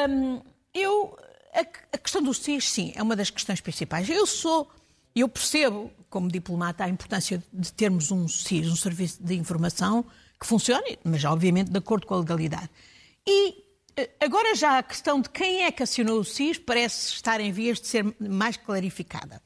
Um, 0.10 0.42
eu, 0.74 1.18
a, 1.54 1.62
a 1.62 1.98
questão 1.98 2.22
do 2.22 2.34
SIS, 2.34 2.70
sim, 2.70 2.92
é 2.96 3.02
uma 3.02 3.16
das 3.16 3.30
questões 3.30 3.62
principais. 3.62 4.10
Eu 4.10 4.26
sou, 4.26 4.70
eu 5.16 5.28
percebo 5.30 5.92
como 6.10 6.28
diplomata, 6.28 6.84
a 6.84 6.90
importância 6.90 7.44
de 7.54 7.74
termos 7.74 8.12
um 8.12 8.28
SIS, 8.28 8.68
um 8.68 8.76
serviço 8.76 9.22
de 9.24 9.36
informação 9.36 10.06
que 10.40 10.46
funcione, 10.46 10.98
mas 11.04 11.24
obviamente 11.26 11.70
de 11.70 11.78
acordo 11.78 12.08
com 12.08 12.16
a 12.16 12.20
legalidade. 12.20 12.70
E 13.28 13.64
eh, 13.96 14.10
agora 14.20 14.56
já 14.56 14.78
a 14.78 14.84
questão 14.84 15.22
de 15.22 15.30
quem 15.30 15.64
é 15.64 15.72
que 15.72 15.84
acionou 15.84 16.20
o 16.20 16.24
SIS 16.24 16.58
parece 16.58 17.14
estar 17.14 17.40
em 17.42 17.52
vias 17.52 17.80
de 17.80 17.88
ser 17.88 18.16
mais 18.20 18.58
clarificada. 18.58 19.42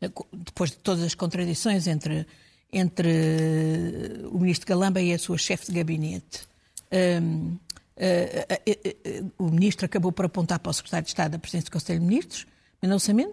Eh, 0.00 0.10
depois 0.32 0.70
de 0.70 0.78
todas 0.78 1.02
as 1.02 1.14
contradições 1.14 1.86
entre, 1.86 2.26
entre 2.72 3.08
eh, 3.08 4.26
o 4.30 4.38
ministro 4.38 4.66
Galamba 4.66 5.00
e 5.00 5.12
a 5.12 5.18
sua 5.18 5.38
chefe 5.38 5.66
de 5.66 5.72
gabinete. 5.72 6.48
Um, 6.92 7.58
uh, 7.96 8.04
uh, 8.46 9.22
uh, 9.26 9.32
o 9.36 9.50
ministro 9.50 9.86
acabou 9.86 10.12
por 10.12 10.26
apontar 10.26 10.60
para 10.60 10.70
o 10.70 10.72
secretário 10.72 11.04
de 11.04 11.10
Estado 11.10 11.32
da 11.32 11.38
Presidência 11.40 11.68
do 11.68 11.72
Conselho 11.72 11.98
de 11.98 12.06
Ministros 12.06 12.46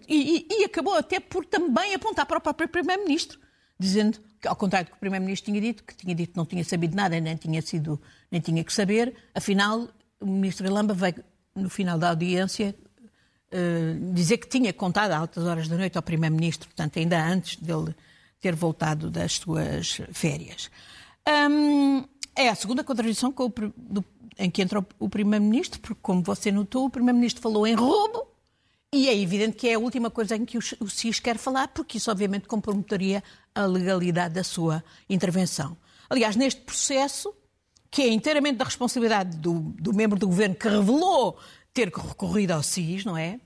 e, 0.07 0.47
e, 0.49 0.61
e, 0.61 0.63
acabou 0.63 0.95
até 0.95 1.19
por 1.19 1.45
também 1.45 1.93
apontar 1.93 2.25
para 2.25 2.37
o 2.37 2.41
próprio 2.41 2.69
Primeiro-Ministro, 2.69 3.37
dizendo 3.77 4.19
que, 4.39 4.47
ao 4.47 4.55
contrário 4.55 4.87
do 4.87 4.91
que 4.91 4.97
o 4.97 4.99
Primeiro-Ministro 4.99 5.51
tinha 5.51 5.61
dito, 5.61 5.83
que 5.83 5.95
tinha 5.95 6.15
dito 6.15 6.31
que 6.31 6.37
não 6.37 6.45
tinha 6.45 6.63
sabido 6.63 6.95
nada, 6.95 7.19
nem 7.19 7.35
tinha, 7.35 7.61
sido, 7.61 8.01
nem 8.31 8.39
tinha 8.39 8.63
que 8.63 8.71
saber, 8.71 9.13
afinal, 9.35 9.89
o 10.19 10.25
Ministro 10.25 10.65
Galamba 10.65 10.93
veio, 10.93 11.23
no 11.53 11.69
final 11.69 11.99
da 11.99 12.09
audiência, 12.09 12.73
uh, 13.51 14.13
dizer 14.13 14.37
que 14.37 14.47
tinha 14.47 14.71
contado 14.71 15.11
a 15.11 15.17
altas 15.17 15.43
horas 15.43 15.67
da 15.67 15.75
noite 15.75 15.97
ao 15.97 16.03
Primeiro-Ministro, 16.03 16.69
portanto, 16.69 16.97
ainda 16.97 17.21
antes 17.21 17.57
dele 17.57 17.93
ter 18.39 18.55
voltado 18.55 19.11
das 19.11 19.33
suas 19.33 20.01
férias. 20.13 20.71
Um, 21.27 22.05
é 22.35 22.47
a 22.49 22.55
segunda 22.55 22.83
contradição 22.83 23.33
o, 23.37 23.53
do, 23.77 24.03
em 24.39 24.49
que 24.49 24.61
entra 24.61 24.83
o 24.97 25.09
Primeiro-Ministro, 25.09 25.79
porque, 25.81 25.99
como 26.01 26.23
você 26.23 26.51
notou, 26.51 26.85
o 26.85 26.89
Primeiro-Ministro 26.89 27.41
falou 27.41 27.67
em 27.67 27.75
roubo 27.75 28.30
e 28.93 29.07
é 29.07 29.17
evidente 29.17 29.55
que 29.55 29.69
é 29.69 29.75
a 29.75 29.79
última 29.79 30.11
coisa 30.11 30.35
em 30.35 30.43
que 30.43 30.57
o, 30.57 30.61
SIS 30.61 31.19
quer 31.19 31.37
falar, 31.37 31.69
porque 31.69 31.97
isso, 31.97 32.11
obviamente, 32.11 32.47
comprometeria 32.47 33.23
a 33.55 33.65
legalidade 33.65 34.33
da 34.33 34.43
sua 34.43 34.83
intervenção. 35.09 35.77
Aliás, 36.09 36.35
neste 36.35 36.59
processo, 36.61 37.33
que 37.89 38.01
é 38.01 38.09
inteiramente 38.09 38.57
da 38.57 38.65
responsabilidade 38.65 39.37
do, 39.37 39.59
do 39.79 39.93
membro 39.93 40.19
do 40.19 40.27
governo 40.27 40.55
que 40.55 40.67
revelou 40.67 41.39
ter 41.73 41.87
recorrido 41.87 42.51
ao 42.51 42.61
SIS, 42.61 43.05
não 43.05 43.17
é? 43.17 43.39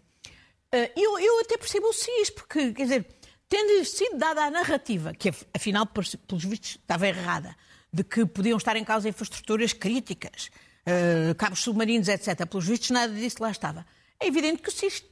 Eh, 0.72 0.92
eu, 0.96 1.20
eu 1.20 1.40
até 1.42 1.58
percebo 1.58 1.90
o 1.90 1.94
SIS, 1.94 2.32
porque, 2.32 2.74
quer 2.74 2.84
dizer, 2.84 3.06
tendo 3.48 3.86
sido 3.86 4.18
dada 4.18 4.46
a 4.46 4.50
narrativa, 4.50 5.14
que 5.14 5.32
afinal, 5.54 5.86
pelos 5.86 6.44
vistos, 6.44 6.78
estava 6.82 7.08
errada, 7.08 7.56
de 7.94 8.04
que 8.04 8.26
podiam 8.26 8.58
estar 8.58 8.76
em 8.76 8.84
causa 8.84 9.08
infraestruturas 9.08 9.74
críticas, 9.74 10.50
uh, 10.88 11.36
cabos 11.36 11.60
submarinos, 11.60 12.08
etc. 12.08 12.48
Pelos 12.48 12.68
vistos, 12.68 12.90
nada 12.90 13.14
disso 13.14 13.38
lá 13.40 13.52
estava. 13.52 13.86
É 14.20 14.28
evidente 14.28 14.62
que 14.62 14.70
o 14.70 14.72
SIS 14.72 15.04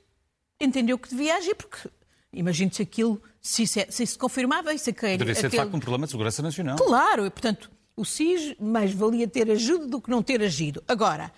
entendeu 0.65 0.97
que 0.97 1.09
devia 1.09 1.35
agir, 1.35 1.55
porque 1.55 1.89
imagino 2.31 2.73
se 2.73 2.81
aquilo 2.81 3.21
se, 3.41 3.67
se, 3.67 3.85
se, 3.89 4.05
se 4.05 4.17
confirmava. 4.17 4.73
Isso, 4.73 4.89
aquele, 4.89 5.17
Deve 5.17 5.35
ser, 5.35 5.49
de 5.49 5.57
facto, 5.57 5.75
um 5.75 5.79
problema 5.79 6.05
de 6.05 6.11
segurança 6.11 6.41
nacional. 6.41 6.77
Claro, 6.77 7.25
e, 7.25 7.29
portanto, 7.29 7.69
o 7.95 8.03
SIS 8.03 8.55
mais 8.59 8.93
valia 8.93 9.27
ter 9.27 9.49
ajudo 9.51 9.87
do 9.87 10.01
que 10.01 10.09
não 10.09 10.23
ter 10.23 10.41
agido. 10.41 10.83
Agora, 10.87 11.31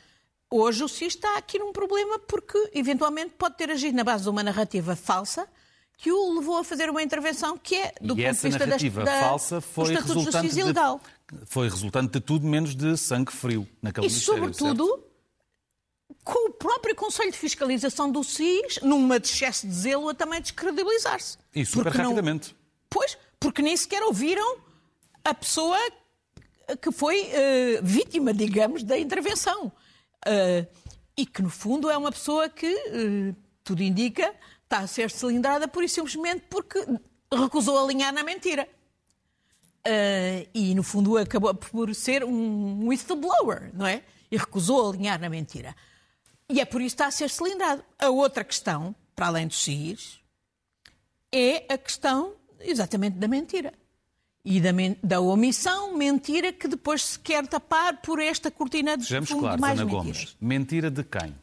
hoje 0.49 0.83
o 0.83 0.87
SIS 0.87 1.15
está 1.15 1.37
aqui 1.37 1.59
num 1.59 1.73
problema 1.73 2.19
porque, 2.19 2.71
eventualmente, 2.73 3.33
pode 3.37 3.57
ter 3.57 3.69
agido 3.69 3.95
na 3.95 4.03
base 4.03 4.23
de 4.23 4.29
uma 4.29 4.43
narrativa 4.43 4.95
falsa 4.95 5.47
que 5.97 6.11
o 6.11 6.33
levou 6.37 6.57
a 6.57 6.63
fazer 6.63 6.89
uma 6.89 7.01
intervenção 7.01 7.57
que 7.57 7.75
é, 7.75 7.93
do 8.01 8.19
e 8.19 8.23
ponto 8.25 8.35
de 8.35 8.41
vista 8.41 8.65
narrativa 8.65 9.03
da, 9.03 9.19
falsa 9.21 9.61
foi 9.61 9.95
resultante 9.95 10.53
de, 10.53 10.59
ilegal. 10.59 11.01
foi 11.45 11.69
resultante 11.69 12.13
de 12.13 12.19
tudo 12.19 12.45
menos 12.45 12.75
de 12.75 12.97
sangue 12.97 13.31
frio 13.31 13.67
naquele 13.81 14.07
E, 14.07 14.09
sobretudo, 14.09 14.85
certo? 14.85 15.14
Com 16.25 16.49
o 16.49 16.53
próprio 16.53 16.95
Conselho 16.95 17.31
de 17.31 17.37
Fiscalização 17.37 18.11
do 18.11 18.23
SIS, 18.23 18.79
numa 18.81 19.19
de 19.19 19.27
excesso 19.27 19.67
de 19.67 19.73
zelo, 19.73 20.09
a 20.09 20.13
também 20.13 20.41
descredibilizar-se. 20.41 21.37
E 21.53 21.63
super 21.63 21.83
porque 21.83 21.97
rapidamente. 21.99 22.49
Não... 22.49 22.57
Pois, 22.89 23.15
porque 23.39 23.61
nem 23.61 23.77
sequer 23.77 24.01
ouviram 24.01 24.57
a 25.23 25.33
pessoa 25.35 25.77
que 26.81 26.91
foi 26.91 27.21
uh, 27.21 27.83
vítima, 27.83 28.33
digamos, 28.33 28.81
da 28.83 28.97
intervenção. 28.97 29.67
Uh, 30.25 30.67
e 31.15 31.27
que, 31.27 31.43
no 31.43 31.49
fundo, 31.51 31.91
é 31.91 31.95
uma 31.95 32.11
pessoa 32.11 32.49
que, 32.49 32.73
uh, 32.73 33.35
tudo 33.63 33.83
indica, 33.83 34.33
está 34.63 34.79
a 34.79 34.87
ser 34.87 35.11
cilindrada 35.11 35.67
por 35.67 35.83
e 35.83 35.87
simplesmente 35.87 36.45
porque 36.49 36.83
recusou 37.31 37.77
alinhar 37.77 38.11
na 38.11 38.23
mentira. 38.23 38.67
E, 40.51 40.73
no 40.73 40.81
fundo, 40.81 41.15
acabou 41.15 41.53
por 41.53 41.93
ser 41.93 42.23
um 42.23 42.87
whistleblower, 42.87 43.69
não 43.71 43.85
é? 43.85 44.01
E 44.31 44.37
recusou 44.37 44.89
alinhar 44.89 45.21
na 45.21 45.29
mentira. 45.29 45.75
E 46.49 46.61
é 46.61 46.65
por 46.65 46.81
isso 46.81 46.95
que 46.95 47.01
está 47.01 47.07
a 47.07 47.11
ser 47.11 47.29
cilindrado. 47.29 47.83
A 47.97 48.09
outra 48.09 48.43
questão, 48.43 48.95
para 49.15 49.27
além 49.27 49.47
dos 49.47 49.63
CIRs, 49.63 50.19
é 51.31 51.73
a 51.73 51.77
questão 51.77 52.33
exatamente 52.59 53.17
da 53.17 53.27
mentira. 53.27 53.73
E 54.43 54.61
da, 54.61 54.69
da, 55.03 55.19
omissão, 55.19 55.97
mentira, 55.97 56.53
que 56.53 56.67
depois 56.67 57.03
se 57.03 57.19
quer 57.19 57.47
tapar 57.47 57.99
por 58.01 58.19
esta 58.19 58.51
cortina 58.51 58.95
de 58.95 59.03
Sejamos 59.03 59.29
fundo 59.29 59.39
claros, 59.41 59.57
de 59.57 59.61
mais 59.61 59.79
Ana 59.79 59.91
mentiras. 59.91 60.17
Gomes. 60.17 60.37
Mentira 60.39 60.91
de 60.91 61.03
quem? 61.03 61.35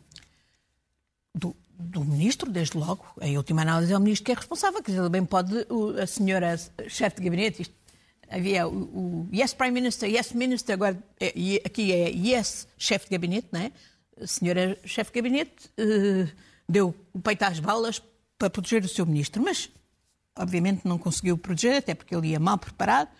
Do, 1.34 1.56
do 1.76 2.04
ministro, 2.04 2.48
desde 2.48 2.78
logo. 2.78 3.04
Em 3.20 3.36
última 3.36 3.62
análise 3.62 3.92
é 3.92 3.96
o 3.96 4.00
ministro 4.00 4.26
que 4.26 4.30
é 4.30 4.34
responsável, 4.36 4.80
quer 4.80 4.92
dizer, 4.92 5.08
bem 5.08 5.24
pode 5.24 5.66
a 6.00 6.06
senhora 6.06 6.56
chefe 6.86 7.16
de 7.16 7.24
gabinete, 7.24 7.62
isto, 7.62 7.74
havia 8.30 8.68
o, 8.68 8.72
o, 8.72 9.28
Yes 9.32 9.52
Prime 9.52 9.72
Minister, 9.72 10.08
Yes 10.08 10.32
Minister, 10.32 10.74
agora 10.74 10.96
é, 11.18 11.28
aqui 11.64 11.92
é 11.92 12.08
Yes 12.08 12.68
chefe 12.78 13.06
de 13.06 13.10
gabinete, 13.10 13.48
não 13.50 13.60
é? 13.60 13.72
A 14.22 14.26
senhora 14.26 14.78
chefe 14.84 15.12
de 15.12 15.20
gabinete 15.20 15.66
uh, 15.78 16.30
deu 16.68 16.94
o 17.12 17.20
peito 17.20 17.42
às 17.42 17.58
balas 17.58 18.00
para 18.38 18.48
proteger 18.48 18.84
o 18.84 18.88
seu 18.88 19.04
ministro, 19.04 19.42
mas 19.42 19.68
obviamente 20.38 20.86
não 20.86 20.96
conseguiu 20.98 21.36
proteger, 21.36 21.76
até 21.76 21.94
porque 21.94 22.14
ele 22.14 22.28
ia 22.28 22.40
mal 22.40 22.56
preparado, 22.58 23.10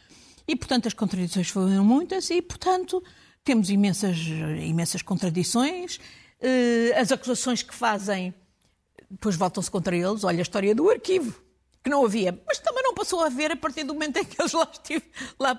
e 0.47 0.57
portanto 0.57 0.87
as 0.87 0.95
contradições 0.95 1.49
foram 1.49 1.85
muitas, 1.85 2.31
e 2.31 2.41
portanto 2.41 3.03
temos 3.45 3.71
imensas, 3.71 4.17
imensas 4.61 5.03
contradições. 5.03 5.97
Uh, 6.41 6.99
as 7.01 7.13
acusações 7.13 7.63
que 7.63 7.75
fazem 7.75 8.35
depois 9.11 9.37
voltam-se 9.37 9.71
contra 9.71 9.95
eles. 9.97 10.25
Olha 10.25 10.39
a 10.39 10.43
história 10.43 10.75
do 10.75 10.89
arquivo, 10.91 11.41
que 11.83 11.91
não 11.91 12.05
havia, 12.05 12.41
mas 12.47 12.59
também 12.59 12.82
não 12.93 12.95
passou 12.95 13.23
a 13.23 13.27
haver 13.27 13.51
a 13.51 13.57
partir 13.57 13.85
do 13.85 13.95
momento 13.95 14.19
em 14.19 14.25
que 14.25 14.41
eles 14.41 14.53
lá, 14.53 14.69
estive, 14.71 15.03
lá, 15.39 15.59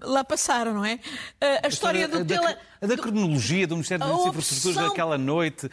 lá 0.00 0.24
passaram, 0.24 0.72
não 0.72 0.84
é? 0.84 1.00
A, 1.40 1.66
a 1.66 1.68
história 1.68 2.06
do 2.06 2.24
da, 2.24 2.40
tele... 2.40 2.56
da, 2.80 2.96
cronologia 2.96 3.66
do 3.66 3.74
Ministério 3.74 4.06
das 4.06 4.26
Infraestruturas 4.26 4.88
daquela 4.88 5.18
noite, 5.18 5.68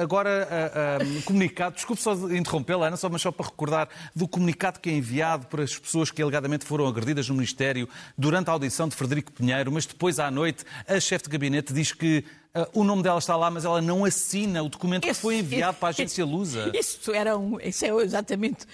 agora 0.00 0.98
comunicado, 1.24 1.76
desculpe 1.76 2.02
só 2.02 2.12
interrompê-la, 2.30 2.88
Ana, 2.88 2.96
só, 2.96 3.08
mas 3.08 3.22
só 3.22 3.30
para 3.30 3.46
recordar 3.46 3.88
do 4.14 4.26
comunicado 4.26 4.80
que 4.80 4.90
é 4.90 4.92
enviado 4.92 5.46
para 5.46 5.62
as 5.62 5.78
pessoas 5.78 6.10
que 6.10 6.20
alegadamente 6.20 6.64
foram 6.64 6.86
agredidas 6.86 7.28
no 7.28 7.34
Ministério 7.34 7.88
durante 8.18 8.50
a 8.50 8.52
audição 8.52 8.88
de 8.88 8.96
Frederico 8.96 9.32
Pinheiro, 9.32 9.70
mas 9.70 9.86
depois 9.86 10.18
à 10.18 10.30
noite 10.30 10.64
a 10.86 10.98
chefe 10.98 11.24
de 11.24 11.30
gabinete 11.30 11.72
diz 11.72 11.92
que 11.92 12.24
Uh, 12.54 12.80
o 12.80 12.84
nome 12.84 13.02
dela 13.02 13.18
está 13.18 13.34
lá, 13.34 13.50
mas 13.50 13.64
ela 13.64 13.80
não 13.80 14.04
assina 14.04 14.62
o 14.62 14.68
documento 14.68 15.04
que 15.04 15.14
foi 15.14 15.38
enviado 15.38 15.78
para 15.78 15.88
a 15.88 15.90
agência 15.90 16.22
Lusa. 16.26 16.70
Isso, 16.74 17.10
era 17.10 17.34
um, 17.34 17.58
isso 17.58 17.82
é 17.82 17.88
exatamente 18.02 18.66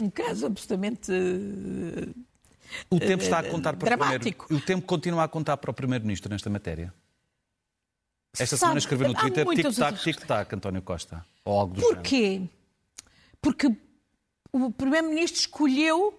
um 0.00 0.10
caso 0.10 0.46
absolutamente. 0.46 1.12
O 2.88 2.98
tempo 3.00 3.22
está 3.22 3.40
a 3.40 3.44
contar 3.44 3.76
para 3.76 3.96
dramático. 3.96 4.44
o 4.44 4.46
primeiro. 4.46 4.64
O 4.64 4.66
tempo 4.66 4.86
continua 4.86 5.24
a 5.24 5.28
contar 5.28 5.56
para 5.56 5.70
o 5.70 5.74
primeiro-ministro 5.74 6.30
nesta 6.30 6.48
matéria. 6.48 6.92
Esta 8.32 8.56
Sabe, 8.56 8.58
semana 8.58 8.78
escreveu 8.78 9.08
no 9.08 9.14
Twitter 9.14 9.44
tic-tac, 9.44 10.02
tic-tac, 10.02 10.54
António 10.54 10.82
Costa. 10.82 11.24
Ou 11.44 11.58
algo 11.58 11.74
do 11.74 11.80
Porquê? 11.80 12.32
Género. 12.32 12.50
Porque 13.42 13.76
o 14.52 14.70
primeiro-ministro 14.70 15.40
escolheu 15.40 16.18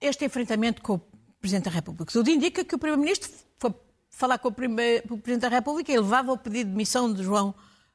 este 0.00 0.24
enfrentamento 0.24 0.82
com 0.82 0.94
o 0.94 1.02
Presidente 1.40 1.64
da 1.64 1.70
República. 1.70 2.12
Tudo 2.12 2.28
indica 2.28 2.64
que 2.64 2.74
o 2.74 2.78
primeiro-ministro 2.78 3.30
foi 3.58 3.74
falar 4.10 4.38
com 4.38 4.48
o, 4.48 4.52
primeiro, 4.52 5.14
o 5.14 5.18
Presidente 5.18 5.42
da 5.42 5.56
República 5.56 5.92
e 5.92 5.96
levava 5.96 6.32
o 6.32 6.38
pedido 6.38 6.70
de 6.70 6.76
missão 6.76 7.12
de 7.12 7.22
João 7.22 7.54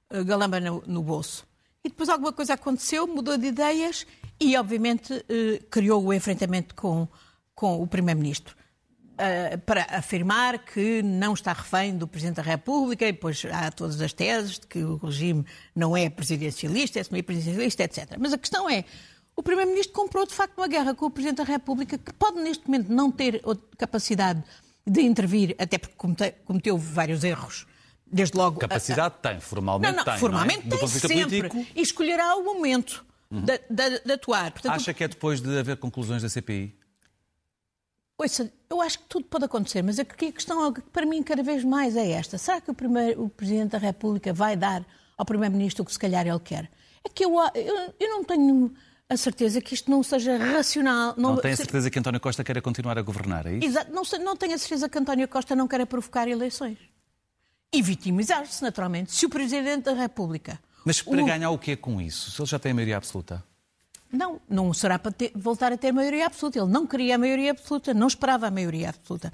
eh, 0.09 0.23
Galamba 0.23 0.59
no, 0.59 0.83
no, 0.88 1.03
bolso. 1.03 1.47
E 1.83 1.89
depois 1.89 2.09
alguma 2.09 2.33
coisa 2.33 2.53
aconteceu, 2.53 3.07
mudou 3.07 3.38
de 3.38 3.47
ideias 3.47 4.05
e, 4.39 4.56
obviamente, 4.58 5.13
eh, 5.28 5.62
criou 5.69 6.04
o 6.04 6.13
enfrentamento 6.13 6.73
com, 6.73 7.08
com 7.54 7.82
o 7.82 7.88
Primeiro-Ministro. 7.88 8.56
Uh, 9.19 9.58
para 9.65 9.86
afirmar 9.89 10.60
que 10.60 11.04
não 11.04 11.34
está 11.34 11.52
refém 11.52 11.97
do 11.97 12.08
Presidente 12.08 12.38
da 12.38 12.41
República, 12.41 13.06
e 13.06 13.12
depois 13.12 13.43
há 13.52 13.69
todas 13.69 13.99
as 13.99 14.13
teses 14.13 14.58
de 14.58 14.65
que 14.65 14.80
o 14.82 14.95
regime 14.95 15.45
não 15.75 15.97
é 15.97 16.10
presidencialista, 16.10 17.02
é 17.02 17.04
semi-presidencialista, 17.04 17.84
etc. 17.84 18.15
Mas 18.17 18.32
a 18.32 18.38
questão 18.38 18.69
é, 18.69 18.86
o 19.36 19.43
Primeiro-Ministro 19.43 19.93
comprou 19.93 20.25
de 20.25 20.34
facto 20.34 20.58
uma 20.58 20.69
guerra 20.69 20.95
com 20.95 21.06
o 21.06 21.10
Presidente 21.10 21.39
da 21.39 21.43
República 21.43 21.97
que 21.97 22.13
pode 22.13 22.39
neste 22.39 22.65
momento 22.65 22.93
não 22.93 23.12
ter 23.12 23.41
capacidade 23.78 24.41
de 24.88 25.02
intervir, 25.02 25.54
até 25.60 25.78
porque 25.78 25.95
cometeu 26.45 26.78
vários 26.78 27.25
erros. 27.25 27.67
Desde 28.12 28.38
logo. 28.38 28.58
Capacidade 28.58 29.02
a, 29.02 29.06
a... 29.06 29.10
tem, 29.10 29.39
formalmente 29.41 29.91
não, 29.91 29.97
não, 29.97 30.06
tem. 30.06 30.17
Formalmente 30.17 30.67
não 30.67 30.78
é? 30.78 30.80
tem 30.80 30.88
sempre. 30.88 31.49
Político... 31.49 31.67
E 31.75 31.82
escolherá 31.82 32.36
o 32.38 32.43
momento 32.43 33.06
uhum. 33.31 33.41
de, 33.41 33.59
de, 33.69 33.99
de, 33.99 34.11
atuar. 34.13 34.51
Portanto, 34.51 34.73
Acha 34.73 34.93
que 34.93 35.03
é 35.03 35.07
depois 35.07 35.41
de 35.41 35.57
haver 35.57 35.77
conclusões 35.77 36.21
da 36.21 36.29
CPI? 36.29 36.77
Ouça, 38.17 38.51
eu 38.69 38.81
acho 38.81 38.99
que 38.99 39.05
tudo 39.05 39.25
pode 39.25 39.45
acontecer, 39.45 39.81
mas 39.81 39.97
a 39.97 40.03
questão 40.03 40.73
para 40.73 41.05
mim 41.05 41.23
cada 41.23 41.41
vez 41.41 41.63
mais 41.63 41.95
é 41.95 42.11
esta. 42.11 42.37
Será 42.37 42.59
que 42.59 42.69
o, 42.69 42.73
primeiro, 42.73 43.23
o 43.23 43.29
Presidente 43.29 43.71
da 43.71 43.77
República 43.77 44.33
vai 44.33 44.57
dar 44.57 44.85
ao 45.17 45.25
Primeiro-Ministro 45.25 45.83
o 45.83 45.85
que 45.85 45.93
se 45.93 45.99
calhar 45.99 46.27
ele 46.27 46.39
quer? 46.39 46.69
É 47.03 47.07
que 47.07 47.23
eu, 47.23 47.33
eu, 47.55 47.93
eu 47.97 48.09
não 48.09 48.23
tenho 48.25 48.73
a 49.07 49.15
certeza 49.15 49.61
que 49.61 49.73
isto 49.73 49.89
não 49.89 50.03
seja 50.03 50.37
racional. 50.37 51.13
Não, 51.17 51.35
não 51.35 51.41
tem 51.41 51.53
a 51.53 51.57
certeza 51.57 51.89
que 51.89 51.97
António 51.97 52.19
Costa 52.19 52.43
queira 52.43 52.61
continuar 52.61 52.97
a 52.97 53.01
governar, 53.01 53.47
é 53.47 53.53
isso? 53.53 53.65
Exato. 53.65 53.91
Não, 53.91 54.03
não 54.19 54.35
tenho 54.35 54.53
a 54.53 54.57
certeza 54.57 54.89
que 54.89 54.97
António 54.97 55.27
Costa 55.27 55.55
não 55.55 55.67
queira 55.67 55.85
provocar 55.85 56.27
eleições. 56.27 56.77
E 57.73 57.81
vitimizar-se, 57.81 58.61
naturalmente. 58.61 59.15
Se 59.15 59.25
o 59.25 59.29
Presidente 59.29 59.83
da 59.83 59.93
República... 59.93 60.59
Mas 60.85 61.01
para 61.01 61.21
o... 61.21 61.25
ganhar 61.25 61.49
o 61.49 61.57
quê 61.57 61.75
com 61.75 62.01
isso? 62.01 62.31
Se 62.31 62.41
ele 62.41 62.49
já 62.49 62.59
tem 62.59 62.71
a 62.71 62.75
maioria 62.75 62.97
absoluta? 62.97 63.43
Não, 64.11 64.41
não 64.49 64.73
será 64.73 64.97
para 64.97 65.11
ter, 65.11 65.31
voltar 65.35 65.71
a 65.71 65.77
ter 65.77 65.91
maioria 65.91 66.25
absoluta. 66.25 66.59
Ele 66.59 66.71
não 66.71 66.87
queria 66.87 67.15
a 67.15 67.17
maioria 67.17 67.51
absoluta, 67.51 67.93
não 67.93 68.07
esperava 68.07 68.47
a 68.47 68.51
maioria 68.51 68.89
absoluta. 68.89 69.31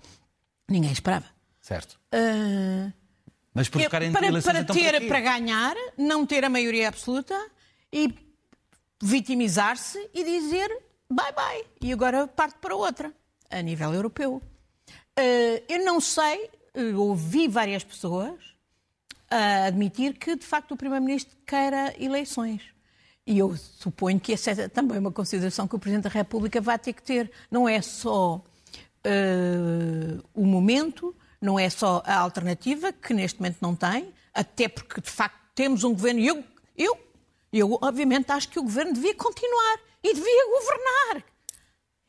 Ninguém 0.69 0.91
esperava. 0.91 1.25
Certo. 1.61 1.99
Uh... 2.13 2.91
Mas 3.53 3.67
eu, 3.67 3.89
para, 3.89 3.89
para 3.89 4.05
então 4.59 4.75
ter, 4.75 4.91
para, 4.91 5.07
para 5.07 5.19
ganhar, 5.21 5.75
não 5.97 6.25
ter 6.25 6.43
a 6.43 6.49
maioria 6.49 6.89
absoluta 6.89 7.33
e 7.91 8.13
vitimizar-se 9.01 10.09
e 10.13 10.25
dizer 10.25 10.67
bye 11.09 11.31
bye. 11.31 11.65
E 11.81 11.93
agora 11.93 12.27
parte 12.27 12.57
para 12.59 12.75
outra, 12.75 13.13
a 13.49 13.61
nível 13.61 13.93
europeu. 13.93 14.41
Uh, 15.17 15.63
eu 15.69 15.85
não 15.85 16.01
sei, 16.01 16.49
ouvi 16.97 17.47
várias 17.47 17.81
pessoas 17.85 18.54
a 19.29 19.65
admitir 19.65 20.13
que, 20.13 20.35
de 20.35 20.45
facto, 20.45 20.71
o 20.73 20.77
Primeiro-Ministro 20.77 21.35
queira 21.45 21.93
eleições. 21.99 22.61
E 23.27 23.39
eu 23.39 23.55
suponho 23.57 24.19
que 24.19 24.33
essa 24.33 24.51
é 24.51 24.67
também 24.67 24.99
uma 24.99 25.11
consideração 25.11 25.67
que 25.67 25.75
o 25.75 25.79
Presidente 25.79 26.03
da 26.03 26.09
República 26.09 26.61
vai 26.61 26.77
ter 26.77 26.93
que 26.93 27.01
ter. 27.01 27.31
Não 27.49 27.67
é 27.67 27.81
só 27.81 28.35
uh, 28.35 30.23
o 30.33 30.45
momento, 30.45 31.15
não 31.41 31.57
é 31.57 31.69
só 31.69 32.03
a 32.05 32.17
alternativa, 32.17 32.93
que 32.93 33.13
neste 33.13 33.39
momento 33.39 33.57
não 33.61 33.75
tem, 33.75 34.13
até 34.33 34.67
porque, 34.67 35.01
de 35.01 35.09
facto, 35.09 35.39
temos 35.55 35.83
um 35.83 35.93
governo. 35.93 36.19
E 36.19 36.27
eu, 36.27 36.43
eu, 36.77 36.97
eu, 37.51 37.79
obviamente, 37.81 38.31
acho 38.31 38.47
que 38.49 38.59
o 38.59 38.63
governo 38.63 38.93
devia 38.93 39.15
continuar 39.15 39.79
e 40.03 40.13
devia 40.13 40.45
governar. 40.51 41.23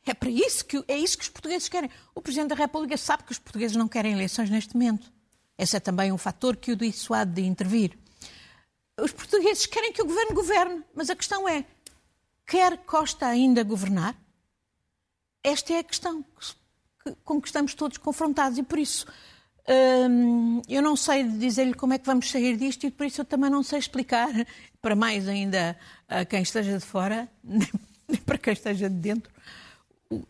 É 0.05 0.13
para 0.13 0.29
isso 0.29 0.63
que 0.63 0.81
é 0.87 0.97
isso 0.97 1.17
que 1.17 1.23
os 1.23 1.29
portugueses 1.29 1.67
querem. 1.67 1.89
O 2.13 2.21
Presidente 2.21 2.49
da 2.49 2.55
República 2.55 2.95
sabe 2.95 3.23
que 3.23 3.31
os 3.31 3.39
portugueses 3.39 3.75
não 3.75 3.87
querem 3.87 4.13
eleições 4.13 4.49
neste 4.49 4.75
momento. 4.75 5.11
Esse 5.57 5.77
é 5.77 5.79
também 5.79 6.11
um 6.11 6.17
fator 6.17 6.55
que 6.55 6.71
o 6.71 6.75
dissuade 6.75 7.31
de 7.31 7.41
intervir. 7.41 7.97
Os 8.99 9.11
portugueses 9.11 9.65
querem 9.65 9.91
que 9.91 10.01
o 10.01 10.05
governo 10.05 10.35
governe, 10.35 10.83
mas 10.93 11.09
a 11.09 11.15
questão 11.15 11.47
é: 11.47 11.65
quer 12.45 12.77
Costa 12.79 13.25
ainda 13.25 13.63
governar? 13.63 14.15
Esta 15.43 15.73
é 15.73 15.79
a 15.79 15.83
questão 15.83 16.25
com 17.23 17.41
que 17.41 17.47
estamos 17.47 17.73
todos 17.73 17.97
confrontados 17.97 18.57
e 18.57 18.63
por 18.63 18.77
isso 18.77 19.05
hum, 20.09 20.61
eu 20.67 20.81
não 20.81 20.95
sei 20.95 21.23
dizer-lhe 21.23 21.73
como 21.73 21.93
é 21.93 21.97
que 21.97 22.05
vamos 22.05 22.29
sair 22.29 22.57
disto 22.57 22.85
e 22.85 22.91
por 22.91 23.05
isso 23.05 23.21
eu 23.21 23.25
também 23.25 23.49
não 23.49 23.63
sei 23.63 23.79
explicar, 23.79 24.29
para 24.81 24.95
mais 24.95 25.27
ainda 25.27 25.77
a 26.07 26.25
quem 26.25 26.41
esteja 26.41 26.77
de 26.77 26.85
fora, 26.85 27.29
nem 27.43 28.21
para 28.25 28.37
quem 28.37 28.53
esteja 28.53 28.89
de 28.89 28.95
dentro, 28.95 29.31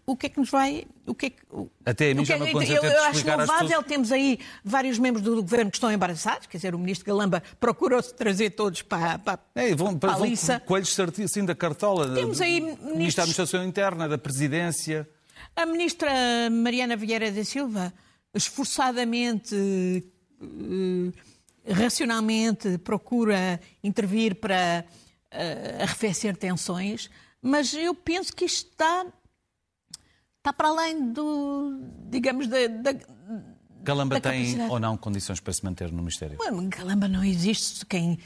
o, 0.05 0.15
que 0.15 0.25
é 0.25 0.29
que 0.29 0.39
nos 0.39 0.49
vai. 0.49 0.85
O 1.05 1.13
que 1.13 1.27
é 1.27 1.29
que, 1.29 1.41
Até 1.85 2.11
a 2.11 2.15
mim 2.15 2.25
já 2.25 2.35
é 2.35 2.39
me 2.39 2.49
aconteceu 2.49 2.83
Eu, 2.83 2.91
eu 2.91 3.03
acho 3.03 3.27
louvável, 3.27 3.83
temos 3.83 4.11
aí 4.11 4.39
vários 4.63 4.97
membros 4.97 5.23
do 5.23 5.35
governo 5.35 5.69
que 5.69 5.77
estão 5.77 5.91
embaraçados, 5.91 6.47
quer 6.47 6.57
dizer, 6.57 6.73
o 6.73 6.79
ministro 6.79 7.05
Galamba 7.05 7.43
procurou-se 7.59 8.13
trazer 8.13 8.51
todos 8.51 8.81
para, 8.81 9.19
para, 9.19 9.39
é, 9.55 9.75
vão, 9.75 9.97
para, 9.97 10.15
a 10.15 10.19
lista. 10.19 10.59
Coelhos 10.61 10.97
assim 10.99 11.45
da 11.45 11.53
cartola, 11.53 12.13
temos 12.15 12.41
aí 12.41 12.59
ministros... 12.59 12.91
ministro 12.91 13.17
da 13.17 13.23
Administração 13.23 13.63
Interna, 13.63 14.09
da 14.09 14.17
Presidência. 14.17 15.07
A 15.55 15.65
ministra 15.65 16.09
Mariana 16.51 16.95
Vieira 16.95 17.31
da 17.31 17.43
Silva, 17.43 17.93
esforçadamente, 18.33 19.55
uh, 20.41 21.13
racionalmente, 21.71 22.77
procura 22.79 23.59
intervir 23.83 24.35
para 24.35 24.83
uh, 25.31 25.83
arrefecer 25.83 26.35
tensões, 26.35 27.09
mas 27.41 27.73
eu 27.73 27.93
penso 27.93 28.35
que 28.35 28.45
isto 28.45 28.71
está 28.71 29.05
está 30.47 30.53
para 30.53 30.69
além 30.69 31.11
do, 31.11 31.77
digamos, 32.09 32.47
da, 32.47 32.67
da 32.67 32.99
Galamba 33.83 34.19
tem 34.19 34.69
ou 34.69 34.79
não 34.79 34.97
condições 34.97 35.39
para 35.39 35.51
se 35.53 35.63
manter 35.63 35.91
no 35.91 35.99
Ministério? 35.99 36.37
Galamba 36.69 37.07
não 37.07 37.23
existe. 37.23 37.85
Quem... 37.85 38.17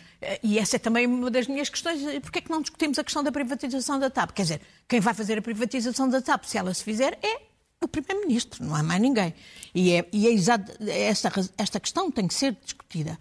E 0.43 0.60
essa 0.60 0.75
é 0.75 0.79
também 0.79 1.07
uma 1.07 1.31
das 1.31 1.47
minhas 1.47 1.69
questões. 1.69 2.01
Porquê 2.21 2.39
é 2.39 2.41
que 2.41 2.51
não 2.51 2.62
discutimos 2.62 2.97
a 2.99 3.03
questão 3.03 3.23
da 3.23 3.31
privatização 3.31 3.99
da 3.99 4.10
TAP? 4.10 4.31
Quer 4.31 4.41
dizer, 4.43 4.62
quem 4.88 4.99
vai 4.99 5.13
fazer 5.13 5.38
a 5.38 5.41
privatização 5.41 6.10
da 6.10 6.21
TAP, 6.21 6.45
se 6.45 6.57
ela 6.57 6.73
se 6.73 6.84
fizer, 6.84 7.17
é 7.23 7.41
o 7.84 7.88
Primeiro-Ministro, 7.88 8.63
não 8.63 8.75
há 8.75 8.84
mais 8.84 9.01
ninguém. 9.01 9.34
E, 9.73 9.93
é, 9.93 10.07
e 10.12 10.27
é 10.27 10.31
exato, 10.31 10.71
esta, 10.88 11.31
esta 11.57 11.79
questão 11.79 12.12
tem 12.12 12.27
que 12.27 12.34
ser 12.34 12.55
discutida. 12.63 13.17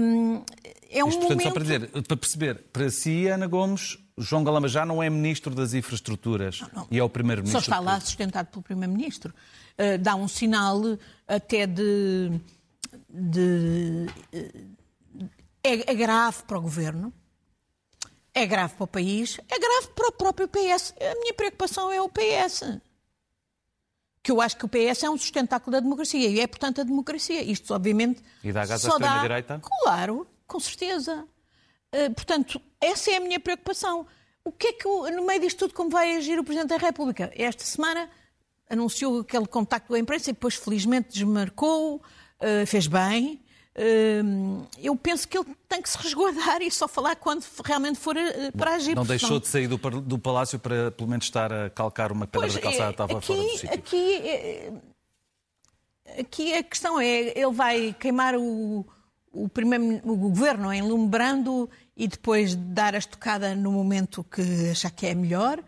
Hum, 0.00 0.42
é 0.90 1.04
um 1.04 1.08
Isto, 1.08 1.20
portanto, 1.20 1.30
momento... 1.30 1.42
só 1.42 1.50
para, 1.50 1.62
dizer, 1.62 2.02
para 2.02 2.16
perceber, 2.16 2.54
para 2.72 2.90
si, 2.90 3.26
Ana 3.26 3.46
Gomes, 3.46 3.98
João 4.18 4.44
Galamba 4.44 4.68
já 4.68 4.84
não 4.84 5.02
é 5.02 5.08
Ministro 5.08 5.54
das 5.54 5.74
Infraestruturas 5.74 6.60
não, 6.60 6.70
não. 6.82 6.88
e 6.90 6.98
é 6.98 7.02
o 7.02 7.08
Primeiro-Ministro. 7.08 7.62
Só 7.62 7.64
está 7.64 7.80
lá 7.80 8.00
sustentado 8.00 8.46
pelo 8.46 8.62
Primeiro-Ministro. 8.62 9.32
Uh, 9.78 9.98
dá 9.98 10.14
um 10.14 10.28
sinal 10.28 10.80
até 11.26 11.66
de. 11.66 12.32
de 13.08 14.06
uh, 14.32 15.38
é, 15.62 15.90
é, 15.92 15.94
grave 15.94 16.42
para 16.44 16.58
o 16.58 16.60
Governo, 16.60 17.12
é 18.34 18.46
grave 18.46 18.74
para 18.74 18.84
o 18.84 18.86
país, 18.86 19.38
é 19.48 19.58
grave 19.58 19.88
para 19.94 20.08
o 20.08 20.12
próprio 20.12 20.48
PS. 20.48 20.94
A 21.00 21.20
minha 21.20 21.34
preocupação 21.34 21.90
é 21.90 22.00
o 22.00 22.08
PS. 22.08 22.78
Que 24.22 24.32
eu 24.32 24.40
acho 24.40 24.56
que 24.56 24.64
o 24.64 24.68
PS 24.68 25.04
é 25.04 25.10
um 25.10 25.16
sustentáculo 25.16 25.72
da 25.72 25.80
democracia 25.80 26.28
e 26.28 26.40
é, 26.40 26.46
portanto, 26.46 26.80
a 26.80 26.84
democracia. 26.84 27.42
Isto, 27.42 27.74
obviamente. 27.74 28.22
E 28.42 28.52
dá 28.52 28.66
gás 28.66 28.84
à 28.84 28.88
extrema-direita? 28.88 29.60
Claro, 29.82 30.26
com 30.46 30.60
certeza. 30.60 31.26
Uh, 31.94 32.12
portanto, 32.14 32.60
essa 32.80 33.10
é 33.10 33.16
a 33.16 33.20
minha 33.20 33.40
preocupação. 33.40 34.06
O 34.44 34.52
que 34.52 34.68
é 34.68 34.72
que, 34.72 34.88
no 34.88 35.26
meio 35.26 35.40
disto 35.40 35.58
tudo, 35.58 35.74
como 35.74 35.90
vai 35.90 36.16
agir 36.16 36.38
o 36.38 36.44
Presidente 36.44 36.70
da 36.70 36.76
República? 36.76 37.30
Esta 37.34 37.64
semana 37.64 38.08
anunciou 38.68 39.20
aquele 39.20 39.46
contacto 39.46 39.88
com 39.88 39.94
a 39.94 39.98
imprensa 39.98 40.30
e 40.30 40.32
depois, 40.32 40.54
felizmente, 40.54 41.08
desmarcou, 41.10 41.96
uh, 41.96 42.66
fez 42.66 42.86
bem. 42.86 43.42
Uh, 43.76 44.66
eu 44.78 44.96
penso 44.96 45.28
que 45.28 45.38
ele 45.38 45.46
tem 45.68 45.80
que 45.80 45.88
se 45.88 45.96
resguardar 45.98 46.60
e 46.62 46.70
só 46.70 46.88
falar 46.88 47.16
quando 47.16 47.44
realmente 47.64 47.98
for 47.98 48.16
para 48.56 48.74
agir. 48.74 48.94
Não 48.94 49.04
deixou 49.04 49.32
não... 49.32 49.40
de 49.40 49.48
sair 49.48 49.68
do, 49.68 49.76
do, 49.76 50.18
palácio 50.18 50.58
para, 50.58 50.90
pelo 50.90 51.08
menos, 51.08 51.26
estar 51.26 51.52
a 51.52 51.70
calcar 51.70 52.10
uma 52.10 52.26
pedra 52.26 52.48
pois, 52.48 52.54
da 52.54 52.60
calçada, 52.60 52.90
estava 52.90 53.18
aqui, 53.18 53.26
fora 53.26 53.42
do 53.42 53.48
sítio. 53.50 53.72
Aqui, 53.72 54.22
aqui 56.18 56.54
a 56.54 56.62
questão 56.62 57.00
é, 57.00 57.38
ele 57.38 57.52
vai 57.52 57.94
queimar 57.98 58.34
o 58.36 58.84
o, 59.32 59.48
primeiro, 59.48 60.00
o 60.04 60.16
governo 60.16 60.72
enlumbrando 60.72 61.68
e 61.96 62.08
depois 62.08 62.54
dar 62.54 62.94
a 62.94 62.98
estocada 62.98 63.54
no 63.54 63.72
momento 63.72 64.24
que 64.24 64.70
achar 64.70 64.90
que 64.90 65.06
é 65.06 65.14
melhor, 65.14 65.62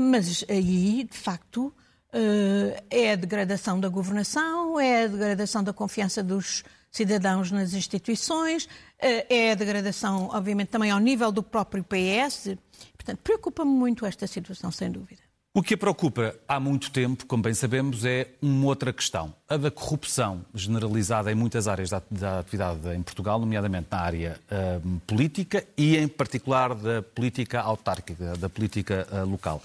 mas 0.00 0.44
aí, 0.48 1.04
de 1.04 1.16
facto, 1.16 1.72
eh, 2.12 2.82
é 2.90 3.12
a 3.12 3.16
degradação 3.16 3.80
da 3.80 3.88
governação, 3.88 4.78
é 4.78 5.04
a 5.04 5.06
degradação 5.06 5.64
da 5.64 5.72
confiança 5.72 6.22
dos 6.22 6.62
cidadãos 6.90 7.50
nas 7.50 7.72
instituições, 7.72 8.68
eh, 8.98 9.26
é 9.28 9.52
a 9.52 9.54
degradação, 9.54 10.28
obviamente, 10.32 10.68
também 10.68 10.90
ao 10.90 10.98
nível 10.98 11.32
do 11.32 11.42
próprio 11.42 11.82
PS. 11.82 12.56
Portanto, 12.94 13.18
preocupa-me 13.22 13.70
muito 13.70 14.04
esta 14.04 14.26
situação, 14.26 14.70
sem 14.70 14.90
dúvida. 14.90 15.21
O 15.54 15.62
que 15.62 15.74
a 15.74 15.76
preocupa 15.76 16.34
há 16.48 16.58
muito 16.58 16.90
tempo, 16.90 17.26
como 17.26 17.42
bem 17.42 17.52
sabemos, 17.52 18.06
é 18.06 18.26
uma 18.40 18.68
outra 18.68 18.90
questão, 18.90 19.34
a 19.46 19.58
da 19.58 19.70
corrupção 19.70 20.46
generalizada 20.54 21.30
em 21.30 21.34
muitas 21.34 21.68
áreas 21.68 21.90
da, 21.90 22.00
da 22.10 22.38
atividade 22.38 22.88
em 22.94 23.02
Portugal, 23.02 23.38
nomeadamente 23.38 23.88
na 23.90 24.00
área 24.00 24.40
uh, 24.50 25.00
política 25.00 25.62
e, 25.76 25.98
em 25.98 26.08
particular, 26.08 26.74
da 26.74 27.02
política 27.02 27.60
autárquica, 27.60 28.34
da 28.38 28.48
política 28.48 29.06
uh, 29.12 29.28
local. 29.28 29.62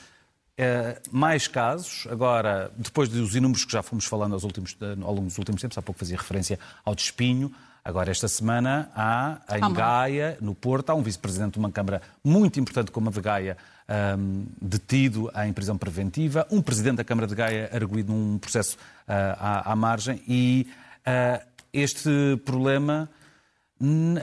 Uh, 0.59 0.99
mais 1.09 1.47
casos, 1.47 2.05
agora, 2.11 2.69
depois 2.75 3.07
dos 3.07 3.33
inúmeros 3.33 3.63
que 3.63 3.71
já 3.71 3.81
fomos 3.81 4.03
falando 4.03 4.33
aos 4.33 4.43
últimos, 4.43 4.75
ao 4.81 5.13
longo 5.13 5.27
dos 5.27 5.37
últimos 5.37 5.61
tempos, 5.61 5.77
há 5.77 5.81
pouco 5.81 5.99
fazia 5.99 6.17
referência 6.17 6.59
ao 6.83 6.93
despinho, 6.93 7.49
Agora, 7.87 8.11
esta 8.11 8.27
semana, 8.27 8.91
há 8.93 9.39
em 9.55 9.73
Gaia, 9.73 10.37
no 10.41 10.53
Porto, 10.53 10.89
há 10.89 10.93
um 10.93 11.01
vice-presidente 11.01 11.53
de 11.53 11.59
uma 11.59 11.71
Câmara 11.71 12.01
muito 12.21 12.59
importante 12.59 12.91
como 12.91 13.07
a 13.07 13.11
de 13.13 13.21
Gaia, 13.21 13.55
um, 13.89 14.45
detido 14.61 15.31
em 15.45 15.53
prisão 15.53 15.77
preventiva, 15.77 16.47
um 16.51 16.61
presidente 16.61 16.97
da 16.97 17.03
Câmara 17.03 17.27
de 17.27 17.35
Gaia 17.35 17.69
arguído 17.73 18.11
num 18.11 18.37
processo 18.37 18.75
uh, 18.75 19.37
à, 19.39 19.71
à, 19.71 19.75
margem 19.75 20.21
e 20.27 20.67
uh, 21.05 21.45
este 21.71 22.09
problema 22.45 23.09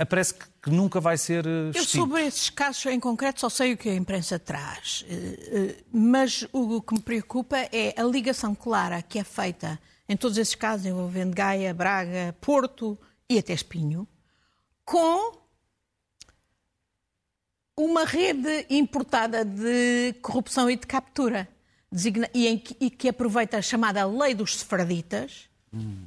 parece 0.08 0.34
que 0.34 0.70
nunca 0.70 1.00
vai 1.00 1.16
ser 1.16 1.46
extinto. 1.46 1.78
Eu 1.78 1.84
sobre 1.84 2.26
esses 2.26 2.50
casos 2.50 2.84
em 2.86 2.98
concreto 2.98 3.40
só 3.40 3.48
sei 3.48 3.74
o 3.74 3.76
que 3.76 3.88
a 3.88 3.94
imprensa 3.94 4.38
traz, 4.38 5.04
eh, 5.08 5.38
eh, 5.52 5.84
mas 5.92 6.44
o 6.52 6.82
que 6.82 6.94
me 6.94 7.00
preocupa 7.00 7.56
é 7.70 7.94
a 7.96 8.02
ligação 8.02 8.54
clara 8.54 9.00
que 9.00 9.18
é 9.18 9.24
feita 9.24 9.78
em 10.08 10.16
todos 10.16 10.38
esses 10.38 10.56
casos 10.56 10.86
envolvendo 10.86 11.34
Gaia, 11.34 11.72
Braga, 11.72 12.34
Porto 12.40 12.98
e 13.30 13.38
até 13.38 13.52
Espinho, 13.52 14.08
com 14.84 15.43
uma 17.76 18.04
rede 18.04 18.66
importada 18.70 19.44
de 19.44 20.14
corrupção 20.22 20.70
e 20.70 20.76
de 20.76 20.86
captura, 20.86 21.48
e, 22.32 22.46
em, 22.46 22.62
e 22.80 22.90
que 22.90 23.08
aproveita 23.08 23.58
a 23.58 23.62
chamada 23.62 24.04
lei 24.04 24.34
dos 24.34 24.58
sefraditas 24.58 25.48
hum. 25.72 26.06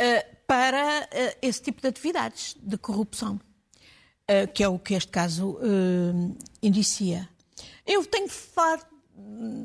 uh, 0.00 0.36
para 0.46 1.02
uh, 1.02 1.36
esse 1.42 1.62
tipo 1.62 1.80
de 1.80 1.88
atividades 1.88 2.56
de 2.60 2.76
corrupção, 2.76 3.40
uh, 4.30 4.52
que 4.52 4.62
é 4.62 4.68
o 4.68 4.78
que 4.78 4.94
este 4.94 5.10
caso 5.10 5.58
indicia. 6.62 7.28
Eu 7.84 8.04
tenho 8.04 8.28
farto, 8.28 8.94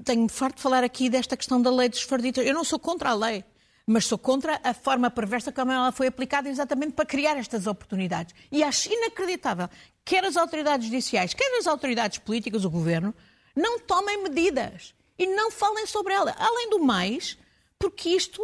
tenho 0.05 0.27
farto 0.29 0.57
de 0.57 0.61
falar 0.61 0.83
aqui 0.83 1.09
desta 1.09 1.35
questão 1.35 1.61
da 1.61 1.71
lei 1.71 1.89
dos 1.89 1.99
sefraditas. 1.99 2.45
Eu 2.45 2.53
não 2.53 2.63
sou 2.63 2.79
contra 2.79 3.09
a 3.09 3.13
lei 3.13 3.43
mas 3.91 4.05
sou 4.05 4.17
contra 4.17 4.59
a 4.63 4.73
forma 4.73 5.09
perversa 5.09 5.51
como 5.51 5.71
ela 5.71 5.91
foi 5.91 6.07
aplicada 6.07 6.47
exatamente 6.47 6.93
para 6.93 7.05
criar 7.05 7.35
estas 7.37 7.67
oportunidades. 7.67 8.33
E 8.51 8.63
acho 8.63 8.91
inacreditável 8.91 9.69
quer 10.03 10.25
as 10.25 10.37
autoridades 10.37 10.87
judiciais, 10.87 11.33
quer 11.33 11.57
as 11.57 11.67
autoridades 11.67 12.19
políticas, 12.19 12.65
o 12.65 12.69
governo, 12.69 13.13
não 13.55 13.79
tomem 13.79 14.23
medidas 14.23 14.93
e 15.17 15.27
não 15.27 15.51
falem 15.51 15.85
sobre 15.85 16.13
ela. 16.13 16.35
Além 16.37 16.69
do 16.69 16.79
mais, 16.79 17.37
porque 17.77 18.09
isto, 18.09 18.41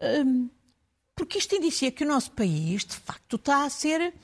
hum, 0.00 0.48
porque 1.14 1.38
isto 1.38 1.54
indicia 1.54 1.90
que 1.90 2.04
o 2.04 2.06
nosso 2.06 2.30
país, 2.32 2.84
de 2.84 2.96
facto, 2.96 3.36
está 3.36 3.64
a 3.64 3.70
ser, 3.70 4.14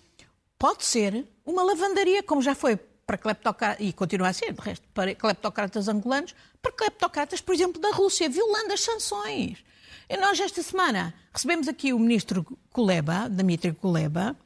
pode 0.58 0.84
ser, 0.84 1.26
uma 1.44 1.62
lavandaria, 1.62 2.22
como 2.22 2.42
já 2.42 2.54
foi 2.54 2.76
para 3.06 3.16
cleptocratas, 3.16 3.86
e 3.86 3.92
continua 3.92 4.28
a 4.28 4.32
ser, 4.32 4.52
de 4.52 4.60
resto, 4.60 4.86
para 4.92 5.14
cleptocratas 5.14 5.88
angolanos, 5.88 6.34
para 6.60 6.72
cleptocratas, 6.72 7.40
por 7.40 7.54
exemplo, 7.54 7.80
da 7.80 7.90
Rússia, 7.90 8.28
violando 8.28 8.72
as 8.72 8.80
sanções. 8.80 9.64
E 10.08 10.16
nós, 10.16 10.38
esta 10.40 10.62
semana, 10.62 11.14
recebemos 11.32 11.68
aqui 11.68 11.92
o 11.92 11.98
ministro 11.98 12.44
Kuleba, 12.70 13.28
Dmitry 13.28 13.72
Kuleba, 13.72 14.36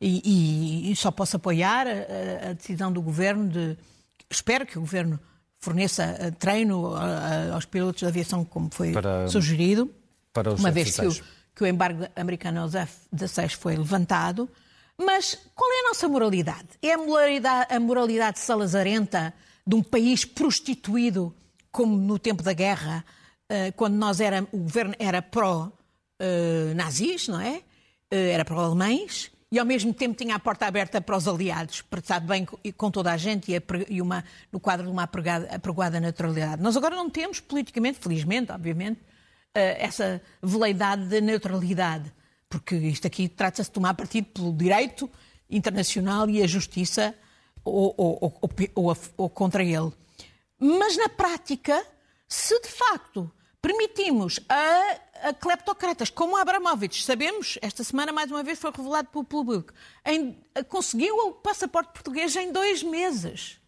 e, 0.00 0.22
e, 0.24 0.92
e 0.92 0.96
só 0.96 1.10
posso 1.10 1.36
apoiar 1.36 1.86
a, 1.86 2.50
a, 2.50 2.52
decisão 2.52 2.92
do 2.92 3.02
governo 3.02 3.48
de. 3.48 3.76
Espero 4.30 4.66
que 4.66 4.78
o 4.78 4.80
governo 4.80 5.18
forneça 5.58 6.16
eh, 6.20 6.30
treino 6.30 6.94
aos 7.52 7.64
pilotos 7.64 8.00
de 8.00 8.06
aviação, 8.06 8.44
como 8.44 8.68
foi 8.70 8.92
para, 8.92 9.26
sugerido, 9.28 9.92
para 10.32 10.54
uma 10.54 10.70
vez 10.70 10.96
que 10.96 11.06
o, 11.06 11.12
que 11.54 11.64
o 11.64 11.66
embargo 11.66 12.06
americano 12.14 12.60
aos 12.60 12.74
F-16 12.74 13.56
foi 13.56 13.76
levantado. 13.76 14.48
Mas 14.96 15.38
qual 15.54 15.70
é 15.72 15.80
a 15.80 15.88
nossa 15.88 16.08
moralidade? 16.08 16.68
É 16.82 16.92
a 16.92 16.98
moralidade, 16.98 17.74
a 17.74 17.80
moralidade 17.80 18.38
salazarenta 18.38 19.32
de 19.66 19.74
um 19.74 19.82
país 19.82 20.24
prostituído, 20.24 21.34
como 21.70 21.96
no 21.96 22.18
tempo 22.18 22.42
da 22.42 22.52
guerra, 22.52 23.04
eh, 23.48 23.72
quando 23.72 23.94
nós 23.94 24.20
era, 24.20 24.46
o 24.52 24.58
governo 24.58 24.94
era 24.98 25.22
pró-nazis, 25.22 25.58
não 27.28 27.40
é? 27.40 27.62
Eh, 28.10 28.30
era 28.30 28.44
pró-alemães, 28.44 29.30
e 29.50 29.58
ao 29.58 29.64
mesmo 29.64 29.94
tempo 29.94 30.14
tinha 30.14 30.36
a 30.36 30.38
porta 30.38 30.66
aberta 30.66 31.00
para 31.00 31.16
os 31.16 31.26
aliados, 31.26 31.82
tratado 31.88 32.26
bem 32.26 32.46
com 32.76 32.90
toda 32.90 33.12
a 33.12 33.16
gente 33.16 33.50
e, 33.88 34.02
uma, 34.02 34.24
no 34.52 34.60
quadro 34.60 34.86
de 34.86 34.92
uma 34.92 35.04
apregoada 35.04 36.00
naturalidade. 36.00 36.62
Nós 36.62 36.76
agora 36.76 36.94
não 36.94 37.08
temos 37.08 37.40
politicamente, 37.40 37.98
felizmente, 37.98 38.52
obviamente, 38.52 39.00
eh, 39.54 39.84
essa 39.84 40.20
veleidade 40.42 41.06
de 41.06 41.20
neutralidade, 41.20 42.12
porque 42.48 42.74
isto 42.76 43.06
aqui 43.06 43.26
trata-se 43.28 43.70
de 43.70 43.74
tomar 43.74 43.94
partido 43.94 44.26
pelo 44.26 44.52
direito 44.52 45.10
internacional 45.48 46.28
e 46.28 46.42
a 46.42 46.46
justiça 46.46 47.14
ou, 47.64 47.94
ou, 47.96 48.40
ou, 48.74 48.96
ou 49.16 49.30
contra 49.30 49.64
ele. 49.64 49.92
Mas 50.60 50.96
na 50.96 51.08
prática, 51.08 51.82
se 52.28 52.60
de 52.60 52.68
facto 52.68 53.30
permitimos 53.62 54.40
a, 54.48 54.98
a 55.22 55.32
cleptocratas 55.32 56.10
como 56.10 56.36
Abramovich, 56.36 57.02
sabemos, 57.02 57.58
esta 57.60 57.82
semana 57.82 58.12
mais 58.12 58.30
uma 58.30 58.42
vez 58.42 58.58
foi 58.58 58.70
revelado 58.70 59.08
pelo 59.08 59.24
público, 59.24 59.72
em, 60.04 60.38
conseguiu 60.68 61.14
o 61.16 61.32
passaporte 61.32 61.92
português 61.92 62.34
em 62.36 62.52
dois 62.52 62.82
meses 62.82 63.58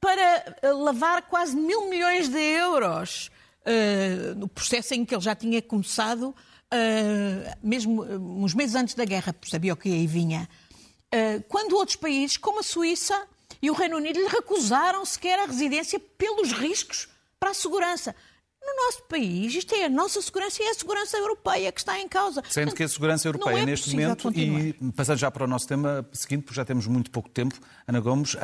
para 0.00 0.56
eh, 0.62 0.72
lavar 0.72 1.22
quase 1.22 1.56
mil 1.56 1.88
milhões 1.88 2.28
de 2.28 2.38
euros 2.38 3.30
uh, 3.62 4.34
no 4.36 4.48
processo 4.48 4.94
em 4.94 5.04
que 5.04 5.14
ele 5.14 5.22
já 5.22 5.34
tinha 5.34 5.60
começado, 5.60 6.28
uh, 6.28 7.56
mesmo 7.62 8.02
uns 8.02 8.54
meses 8.54 8.76
antes 8.76 8.94
da 8.94 9.04
guerra, 9.04 9.34
sabia 9.44 9.72
o 9.72 9.76
que 9.76 9.88
aí 9.88 10.06
vinha. 10.06 10.48
Uh, 11.12 11.42
quando 11.48 11.74
outros 11.74 11.96
países, 11.96 12.36
como 12.36 12.60
a 12.60 12.62
Suíça 12.62 13.26
e 13.60 13.70
o 13.70 13.74
Reino 13.74 13.96
Unido, 13.96 14.20
lhe 14.20 14.28
recusaram 14.28 15.04
sequer 15.04 15.38
a 15.40 15.46
residência 15.46 15.98
pelos 15.98 16.52
riscos 16.52 17.08
para 17.40 17.50
a 17.50 17.54
segurança. 17.54 18.14
No 18.60 18.84
nosso 18.84 19.02
país, 19.04 19.54
isto 19.54 19.74
é 19.74 19.84
a 19.84 19.88
nossa 19.88 20.20
segurança 20.20 20.62
e 20.62 20.66
é 20.66 20.70
a 20.70 20.74
segurança 20.74 21.16
europeia 21.16 21.70
que 21.72 21.80
está 21.80 21.98
em 21.98 22.08
causa. 22.08 22.42
Sendo 22.48 22.74
que 22.74 22.82
a 22.82 22.88
segurança 22.88 23.28
europeia, 23.28 23.58
é 23.58 23.66
neste 23.66 23.90
momento, 23.90 24.24
continuar. 24.24 24.60
e 24.60 24.72
passando 24.94 25.18
já 25.18 25.30
para 25.30 25.44
o 25.44 25.46
nosso 25.46 25.66
tema 25.66 26.06
seguinte, 26.12 26.42
porque 26.42 26.56
já 26.56 26.64
temos 26.64 26.86
muito 26.86 27.10
pouco 27.10 27.28
tempo, 27.28 27.54
Ana 27.86 28.00
Gomes, 28.00 28.34
uh, 28.34 28.38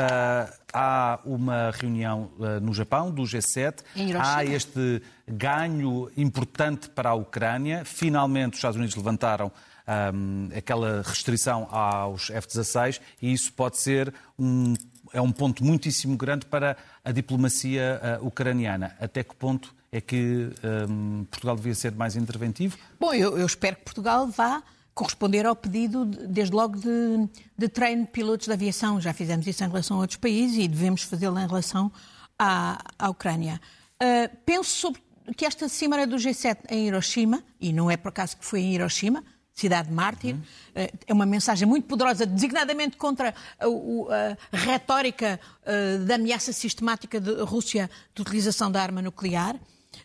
há 0.73 1.21
uma 1.25 1.71
reunião 1.73 2.31
uh, 2.39 2.61
no 2.61 2.73
Japão, 2.73 3.11
do 3.11 3.23
G7, 3.23 3.81
há 4.21 4.45
este 4.45 5.03
ganho 5.27 6.11
importante 6.17 6.89
para 6.89 7.11
a 7.11 7.15
Ucrânia, 7.15 7.85
finalmente 7.85 8.53
os 8.53 8.59
Estados 8.59 8.77
Unidos 8.77 8.95
levantaram 8.95 9.51
um, 9.87 10.49
aquela 10.57 11.03
restrição 11.03 11.69
aos 11.71 12.31
F-16 12.31 13.01
e 13.21 13.33
isso 13.33 13.53
pode 13.53 13.79
ser 13.79 14.13
um, 14.39 14.75
é 15.13 15.21
um 15.21 15.31
ponto 15.31 15.65
muitíssimo 15.65 16.17
grande 16.17 16.47
para 16.47 16.77
a 17.05 17.13
diplomacia 17.13 18.01
uh, 18.21 18.27
ucraniana. 18.27 18.97
Até 19.01 19.23
que 19.23 19.35
ponto 19.35 19.75
é 19.95 20.01
que 20.01 20.51
um, 20.91 21.25
Portugal 21.31 21.55
devia 21.55 21.75
ser 21.75 21.93
mais 21.93 22.17
interventivo? 22.17 22.77
Bom, 22.99 23.15
eu, 23.15 23.39
eu, 23.39 23.47
espero 23.47 23.77
que 23.77 23.85
Portugal 23.85 24.27
vá 24.27 24.61
corresponder 24.93 25.47
ao 25.47 25.55
pedido, 25.55 26.05
desde 26.05 26.53
logo, 26.53 26.77
de, 26.77 27.29
de 27.57 27.69
treino 27.69 28.03
de 28.03 28.11
pilotos 28.11 28.49
de 28.49 28.53
aviação. 28.53 29.01
Já 29.01 29.13
fizemos 29.15 29.47
isso 29.47 29.63
em 29.63 29.69
relação 29.69 29.99
a 29.99 30.01
outros 30.01 30.19
países 30.19 30.59
e 30.59 30.67
devemos 30.67 31.03
fazê-lo 31.03 31.39
em 31.39 31.47
relação 31.47 31.93
à, 32.37 32.83
à 32.99 33.09
Ucrânia. 33.09 33.61
Uh, 34.03 34.37
penso 34.45 34.69
sobre 34.71 35.01
que 35.37 35.47
esta 35.47 35.69
cimeira 35.69 36.09
do 36.09 36.17
G7 36.17 36.59
em 36.71 36.89
Hiroshima, 36.89 37.45
e 37.61 37.73
não 37.73 37.89
é 37.89 37.97
por 37.97 38.09
acaso 38.09 38.37
que 38.37 38.45
foi 38.45 38.63
em 38.63 38.75
Hiroshima, 38.75 39.23
cidade 39.53 39.93
mártir. 39.93 40.35
Uhum. 40.35 40.43
É 41.07 41.13
uma 41.13 41.25
mensagem 41.25 41.69
muito 41.69 41.87
poderosa, 41.87 42.27
designadamente 42.27 42.97
contra 42.97 43.33
a, 43.61 43.65
a, 43.65 44.57
retórica 44.57 45.39
uh, 45.63 46.05
da 46.05 46.17
ameaça 46.17 46.53
sistemática 46.53 47.21
da 47.21 47.45
Rússia 47.45 47.89
de 48.13 48.23
utilização 48.23 48.73
da 48.73 48.83
arma 48.83 49.01
nuclear. 49.01 49.57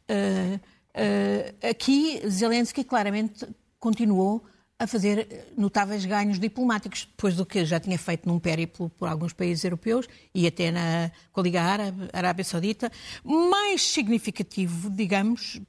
Uh, 0.09 0.55
uh, 0.55 1.69
aqui, 1.69 2.21
Zelensky 2.27 2.83
claramente 2.83 3.47
continuou 3.79 4.43
a 4.77 4.87
fazer 4.87 5.47
notáveis 5.57 6.05
ganhos 6.05 6.39
diplomáticos, 6.39 7.05
depois 7.05 7.35
do 7.35 7.45
que 7.45 7.65
já 7.65 7.79
tinha 7.81 7.99
feito 7.99 8.27
num 8.27 8.39
périplo 8.39 8.89
por 8.97 9.09
alguns 9.09 9.33
países 9.33 9.63
europeus 9.65 10.07
e 10.33 10.47
até 10.47 10.71
na, 10.71 11.11
Liga 11.37 11.61
Árabe, 11.61 12.09
Arábia 12.13 12.45
Saudita. 12.45 12.89
Mais 13.25 13.81
significativo, 13.81 14.89
digamos, 14.89 15.59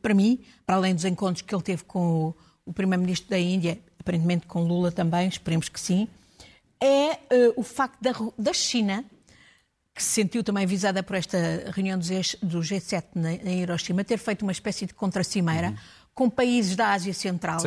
para 0.00 0.14
mim, 0.14 0.40
para 0.64 0.76
além 0.76 0.94
dos 0.94 1.04
encontros 1.04 1.42
que 1.42 1.54
ele 1.54 1.62
teve 1.62 1.84
com 1.84 2.34
o, 2.64 2.72
Primeiro-Ministro 2.72 3.28
da 3.28 3.38
Índia, 3.38 3.78
aparentemente 4.00 4.46
com 4.46 4.64
Lula 4.64 4.90
também, 4.90 5.28
esperemos 5.28 5.68
que 5.68 5.78
sim, 5.78 6.08
é 6.82 7.18
o 7.54 7.62
facto 7.62 8.00
da, 8.00 8.12
da 8.38 8.54
China 8.54 9.04
que 9.94 10.02
se 10.02 10.10
sentiu 10.10 10.42
também 10.42 10.66
visada 10.66 11.02
por 11.02 11.14
esta 11.14 11.38
reunião 11.72 11.98
do 11.98 12.04
G7 12.60 13.04
em 13.44 13.62
Hiroshima, 13.62 14.02
ter 14.02 14.18
feito 14.18 14.42
uma 14.42 14.50
espécie 14.50 14.86
de 14.86 14.94
contracimeira 14.94 15.68
uhum. 15.68 15.76
com 16.12 16.28
países 16.28 16.74
da 16.74 16.92
Ásia 16.92 17.14
Central 17.14 17.58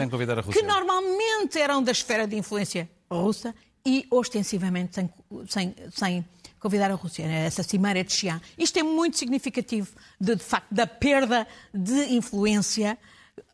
que 0.51 0.61
normalmente 0.61 1.57
eram 1.57 1.81
da 1.81 1.91
esfera 1.91 2.27
de 2.27 2.35
influência 2.35 2.89
russa 3.09 3.55
e 3.85 4.05
ostensivamente 4.11 4.95
sem, 4.95 5.09
sem, 5.47 5.75
sem 5.91 6.25
convidar 6.59 6.91
a 6.91 6.95
Rússia. 6.95 7.23
Essa 7.23 7.63
cimeira 7.63 8.03
de 8.03 8.11
Xi'an. 8.11 8.41
Isto 8.57 8.79
é 8.79 8.83
muito 8.83 9.17
significativo 9.17 9.89
de, 10.19 10.35
de 10.35 10.43
facto 10.43 10.67
da 10.69 10.85
perda 10.85 11.47
de 11.73 12.13
influência 12.13 12.97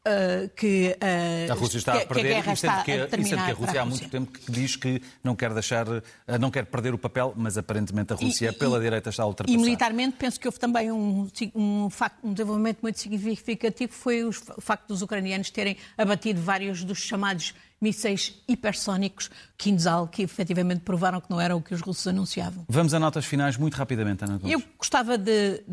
Uh, 0.05 0.49
que, 0.49 0.97
uh, 1.01 1.49
a 1.49 1.55
Rússia 1.55 1.77
está 1.77 1.93
que, 1.93 2.03
a 2.03 2.05
perder, 2.05 2.23
que 2.23 2.27
a 2.27 2.33
guerra 2.33 2.53
está 2.53 2.83
que, 2.83 2.91
a 2.91 3.07
terminar. 3.07 3.29
sendo 3.29 3.45
que 3.45 3.51
a 3.51 3.53
Rússia 3.53 3.81
há 3.81 3.85
muito 3.85 4.09
tempo 4.09 4.31
que 4.33 4.51
diz 4.51 4.75
que 4.75 5.01
não 5.23 5.33
quer 5.33 5.53
deixar, 5.53 5.87
uh, 5.87 6.01
não 6.41 6.51
quer 6.51 6.65
perder 6.65 6.93
o 6.93 6.97
papel, 6.97 7.33
mas 7.37 7.57
aparentemente 7.57 8.11
a 8.11 8.15
Rússia 8.17 8.49
e, 8.49 8.51
pela 8.51 8.79
e, 8.79 8.81
direita 8.81 9.09
está 9.09 9.23
a 9.23 9.27
ultrapassar. 9.27 9.57
E 9.57 9.57
militarmente 9.57 10.17
penso 10.19 10.37
que 10.37 10.45
houve 10.45 10.59
também 10.59 10.91
um, 10.91 11.29
um, 11.55 11.89
facto, 11.89 12.17
um 12.21 12.33
desenvolvimento 12.33 12.79
muito 12.81 12.99
significativo, 12.99 13.93
foi 13.93 14.25
o 14.25 14.33
facto 14.33 14.89
dos 14.89 15.01
ucranianos 15.01 15.49
terem 15.49 15.77
abatido 15.97 16.41
vários 16.41 16.83
dos 16.83 16.99
chamados 16.99 17.55
mísseis 17.79 18.43
hipersónicos 18.45 19.31
Kinzhal, 19.57 20.09
que 20.09 20.23
efetivamente 20.23 20.81
provaram 20.81 21.21
que 21.21 21.29
não 21.29 21.39
eram 21.39 21.59
o 21.59 21.61
que 21.61 21.73
os 21.73 21.79
russos 21.79 22.07
anunciavam. 22.07 22.65
Vamos 22.67 22.93
a 22.93 22.99
notas 22.99 23.23
finais 23.23 23.55
muito 23.55 23.75
rapidamente, 23.75 24.25
Ana 24.25 24.37
Gomes. 24.37 24.51
Eu 24.53 24.61
gostava 24.77 25.17
de 25.17 25.63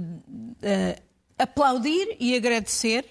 aplaudir 1.36 2.16
e 2.20 2.36
agradecer 2.36 3.04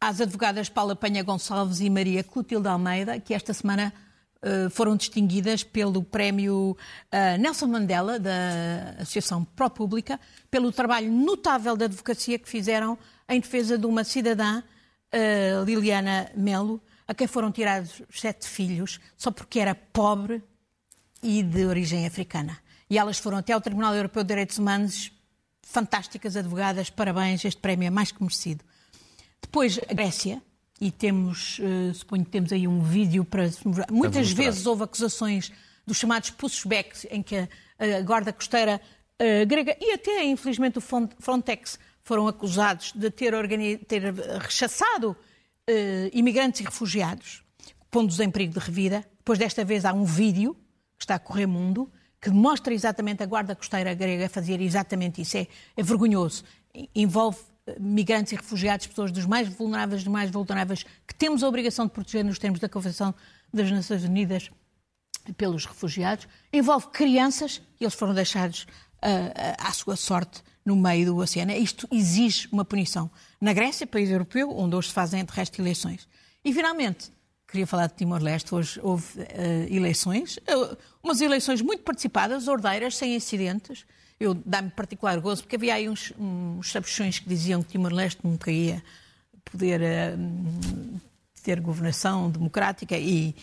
às 0.00 0.20
advogadas 0.20 0.68
Paula 0.68 0.94
Penha 0.94 1.22
Gonçalves 1.22 1.80
e 1.80 1.90
Maria 1.90 2.22
Clotilde 2.22 2.68
Almeida, 2.68 3.18
que 3.18 3.34
esta 3.34 3.52
semana 3.52 3.92
uh, 4.42 4.70
foram 4.70 4.96
distinguidas 4.96 5.62
pelo 5.62 6.02
prémio 6.02 6.76
uh, 7.12 7.40
Nelson 7.40 7.66
Mandela, 7.66 8.18
da 8.18 8.96
Associação 9.00 9.44
Pró-Pública, 9.44 10.20
pelo 10.50 10.72
trabalho 10.72 11.10
notável 11.10 11.76
da 11.76 11.86
advocacia 11.86 12.38
que 12.38 12.48
fizeram 12.48 12.98
em 13.28 13.40
defesa 13.40 13.76
de 13.78 13.86
uma 13.86 14.04
cidadã, 14.04 14.62
uh, 14.62 15.64
Liliana 15.64 16.30
Melo, 16.36 16.80
a 17.08 17.14
quem 17.14 17.26
foram 17.26 17.52
tirados 17.52 18.02
sete 18.10 18.48
filhos, 18.48 19.00
só 19.16 19.30
porque 19.30 19.60
era 19.60 19.74
pobre 19.74 20.42
e 21.22 21.42
de 21.42 21.64
origem 21.64 22.06
africana. 22.06 22.58
E 22.88 22.98
elas 22.98 23.18
foram 23.18 23.38
até 23.38 23.52
ao 23.52 23.60
Tribunal 23.60 23.94
Europeu 23.94 24.22
de 24.22 24.28
Direitos 24.28 24.58
Humanos, 24.58 25.12
fantásticas 25.62 26.36
advogadas, 26.36 26.90
parabéns, 26.90 27.44
este 27.44 27.60
prémio 27.60 27.86
é 27.86 27.90
mais 27.90 28.12
que 28.12 28.22
merecido. 28.22 28.64
Depois, 29.46 29.78
a 29.88 29.94
Grécia, 29.94 30.42
e 30.80 30.90
temos, 30.90 31.60
uh, 31.60 31.94
suponho 31.94 32.24
que 32.24 32.30
temos 32.30 32.52
aí 32.52 32.66
um 32.66 32.80
vídeo 32.80 33.24
para. 33.24 33.48
Muitas 33.90 34.32
vezes 34.32 34.66
houve 34.66 34.82
acusações 34.82 35.52
dos 35.86 35.96
chamados 35.96 36.30
pushbacks, 36.30 37.06
em 37.10 37.22
que 37.22 37.36
a, 37.36 37.48
a 37.78 38.02
guarda 38.02 38.32
costeira 38.32 38.80
uh, 39.22 39.46
grega 39.46 39.76
e 39.80 39.92
até, 39.92 40.24
infelizmente, 40.24 40.78
o 40.78 40.80
Frontex 40.80 41.78
foram 42.02 42.26
acusados 42.26 42.92
de 42.92 43.08
ter, 43.08 43.32
ter 43.86 44.12
rechaçado 44.40 45.12
uh, 45.12 46.10
imigrantes 46.12 46.60
e 46.60 46.64
refugiados, 46.64 47.42
pondo-os 47.90 48.18
em 48.18 48.30
perigo 48.30 48.52
de 48.52 48.58
revida. 48.58 49.04
Depois, 49.18 49.38
desta 49.38 49.64
vez, 49.64 49.84
há 49.84 49.92
um 49.92 50.04
vídeo 50.04 50.54
que 50.98 51.04
está 51.04 51.14
a 51.14 51.18
correr 51.20 51.46
mundo 51.46 51.90
que 52.20 52.30
mostra 52.30 52.74
exatamente 52.74 53.22
a 53.22 53.26
guarda 53.26 53.54
costeira 53.54 53.94
grega 53.94 54.28
fazer 54.28 54.60
exatamente 54.60 55.22
isso. 55.22 55.36
É, 55.36 55.46
é 55.76 55.82
vergonhoso. 55.82 56.42
Envolve 56.94 57.38
migrantes 57.80 58.32
e 58.32 58.36
refugiados, 58.36 58.86
pessoas 58.86 59.10
dos 59.10 59.26
mais 59.26 59.48
vulneráveis, 59.48 60.04
dos 60.04 60.12
mais 60.12 60.30
vulneráveis, 60.30 60.84
que 61.06 61.14
temos 61.14 61.42
a 61.42 61.48
obrigação 61.48 61.86
de 61.86 61.92
proteger 61.92 62.24
nos 62.24 62.38
termos 62.38 62.60
da 62.60 62.68
Convenção 62.68 63.14
das 63.52 63.70
Nações 63.70 64.04
Unidas 64.04 64.50
pelos 65.36 65.64
refugiados, 65.64 66.28
envolve 66.52 66.88
crianças 66.88 67.60
e 67.80 67.84
eles 67.84 67.94
foram 67.94 68.14
deixados 68.14 68.62
uh, 68.62 69.56
à 69.58 69.72
sua 69.72 69.96
sorte 69.96 70.42
no 70.64 70.76
meio 70.76 71.06
do 71.06 71.16
oceano. 71.16 71.52
Isto 71.52 71.88
exige 71.90 72.48
uma 72.52 72.64
punição. 72.64 73.10
Na 73.40 73.52
Grécia, 73.52 73.86
país 73.86 74.10
europeu, 74.10 74.50
onde 74.56 74.76
hoje 74.76 74.88
se 74.88 74.94
fazem 74.94 75.24
de 75.24 75.32
resto 75.32 75.60
eleições. 75.60 76.08
E, 76.44 76.52
finalmente, 76.52 77.10
queria 77.48 77.66
falar 77.66 77.86
de 77.88 77.94
Timor-Leste. 77.94 78.54
Hoje 78.54 78.80
houve 78.82 79.20
uh, 79.20 79.24
eleições, 79.68 80.36
uh, 80.36 80.76
umas 81.02 81.20
eleições 81.20 81.60
muito 81.62 81.82
participadas, 81.82 82.48
ordeiras, 82.48 82.96
sem 82.96 83.14
incidentes. 83.14 83.84
Eu 84.18 84.34
dá-me 84.34 84.70
particular 84.70 85.20
gozo, 85.20 85.42
porque 85.42 85.56
havia 85.56 85.74
aí 85.74 85.88
uns, 85.88 86.12
uns 86.18 86.72
sabichões 86.72 87.18
que 87.18 87.28
diziam 87.28 87.62
que 87.62 87.70
Timor-Leste 87.70 88.20
nunca 88.24 88.50
ia 88.50 88.82
poder 89.44 89.80
uh, 89.80 91.00
ter 91.42 91.60
governação 91.60 92.30
democrática 92.30 92.96
e, 92.96 93.34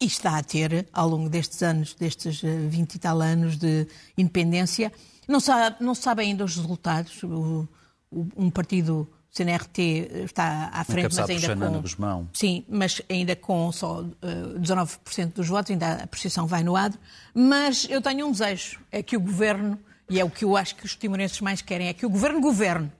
e, 0.00 0.06
está 0.06 0.38
a 0.38 0.42
ter, 0.42 0.88
ao 0.92 1.08
longo 1.08 1.28
destes 1.28 1.62
anos, 1.62 1.94
destes 1.94 2.40
20 2.40 2.94
e 2.94 2.98
tal 2.98 3.20
anos 3.20 3.56
de 3.56 3.86
independência. 4.16 4.92
Não, 5.28 5.38
sabe, 5.38 5.76
não 5.80 5.94
sabe 5.94 6.22
ainda 6.22 6.44
os 6.44 6.56
resultados. 6.56 7.22
O, 7.22 7.68
o, 8.10 8.26
um 8.36 8.50
partido 8.50 9.06
o 9.32 9.36
CNRT 9.36 10.24
está 10.24 10.68
à 10.74 10.84
frente, 10.84 11.16
mas 11.16 11.30
ainda 11.30 11.56
com... 11.56 11.80
Guzmão. 11.80 12.28
Sim, 12.34 12.64
mas 12.68 13.00
ainda 13.08 13.34
com 13.34 13.72
só 13.72 14.02
uh, 14.02 14.16
eh, 14.20 14.58
19% 14.58 15.32
dos 15.32 15.48
votos, 15.48 15.70
ainda 15.70 15.94
a 15.94 16.06
precisão 16.06 16.46
vai 16.46 16.62
no 16.62 16.76
adro. 16.76 16.98
Mas 17.32 17.86
eu 17.88 18.02
tenho 18.02 18.26
um 18.26 18.30
desejo, 18.32 18.78
é 18.90 19.02
que 19.02 19.16
o 19.16 19.20
Governo, 19.20 19.78
e 20.12 20.20
é 20.20 20.24
o 20.24 20.30
que 20.30 20.44
eu 20.44 20.56
acho 20.56 20.76
que 20.76 20.84
os 20.84 20.94
timorenses 20.94 21.40
mais 21.40 21.62
querem, 21.62 21.88
é 21.88 21.94
que 21.94 22.06
o 22.06 22.10
Governo 22.10 22.40
governe. 22.40 22.92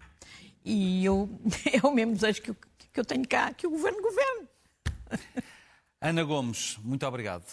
E 0.64 1.04
eu, 1.04 1.28
é 1.72 1.86
o 1.86 1.92
mesmo 1.92 2.14
desejo 2.14 2.42
que 2.42 2.54
que 2.92 3.00
eu 3.00 3.04
tenho 3.04 3.26
cá, 3.26 3.52
que 3.54 3.66
o 3.66 3.70
Governo 3.70 4.02
governe. 4.02 4.48
Ana 6.00 6.22
Gomes, 6.24 6.76
muito 6.82 7.06
obrigado. 7.06 7.46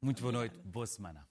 Muito 0.00 0.20
boa 0.20 0.32
noite, 0.32 0.58
boa 0.64 0.86
semana. 0.86 1.26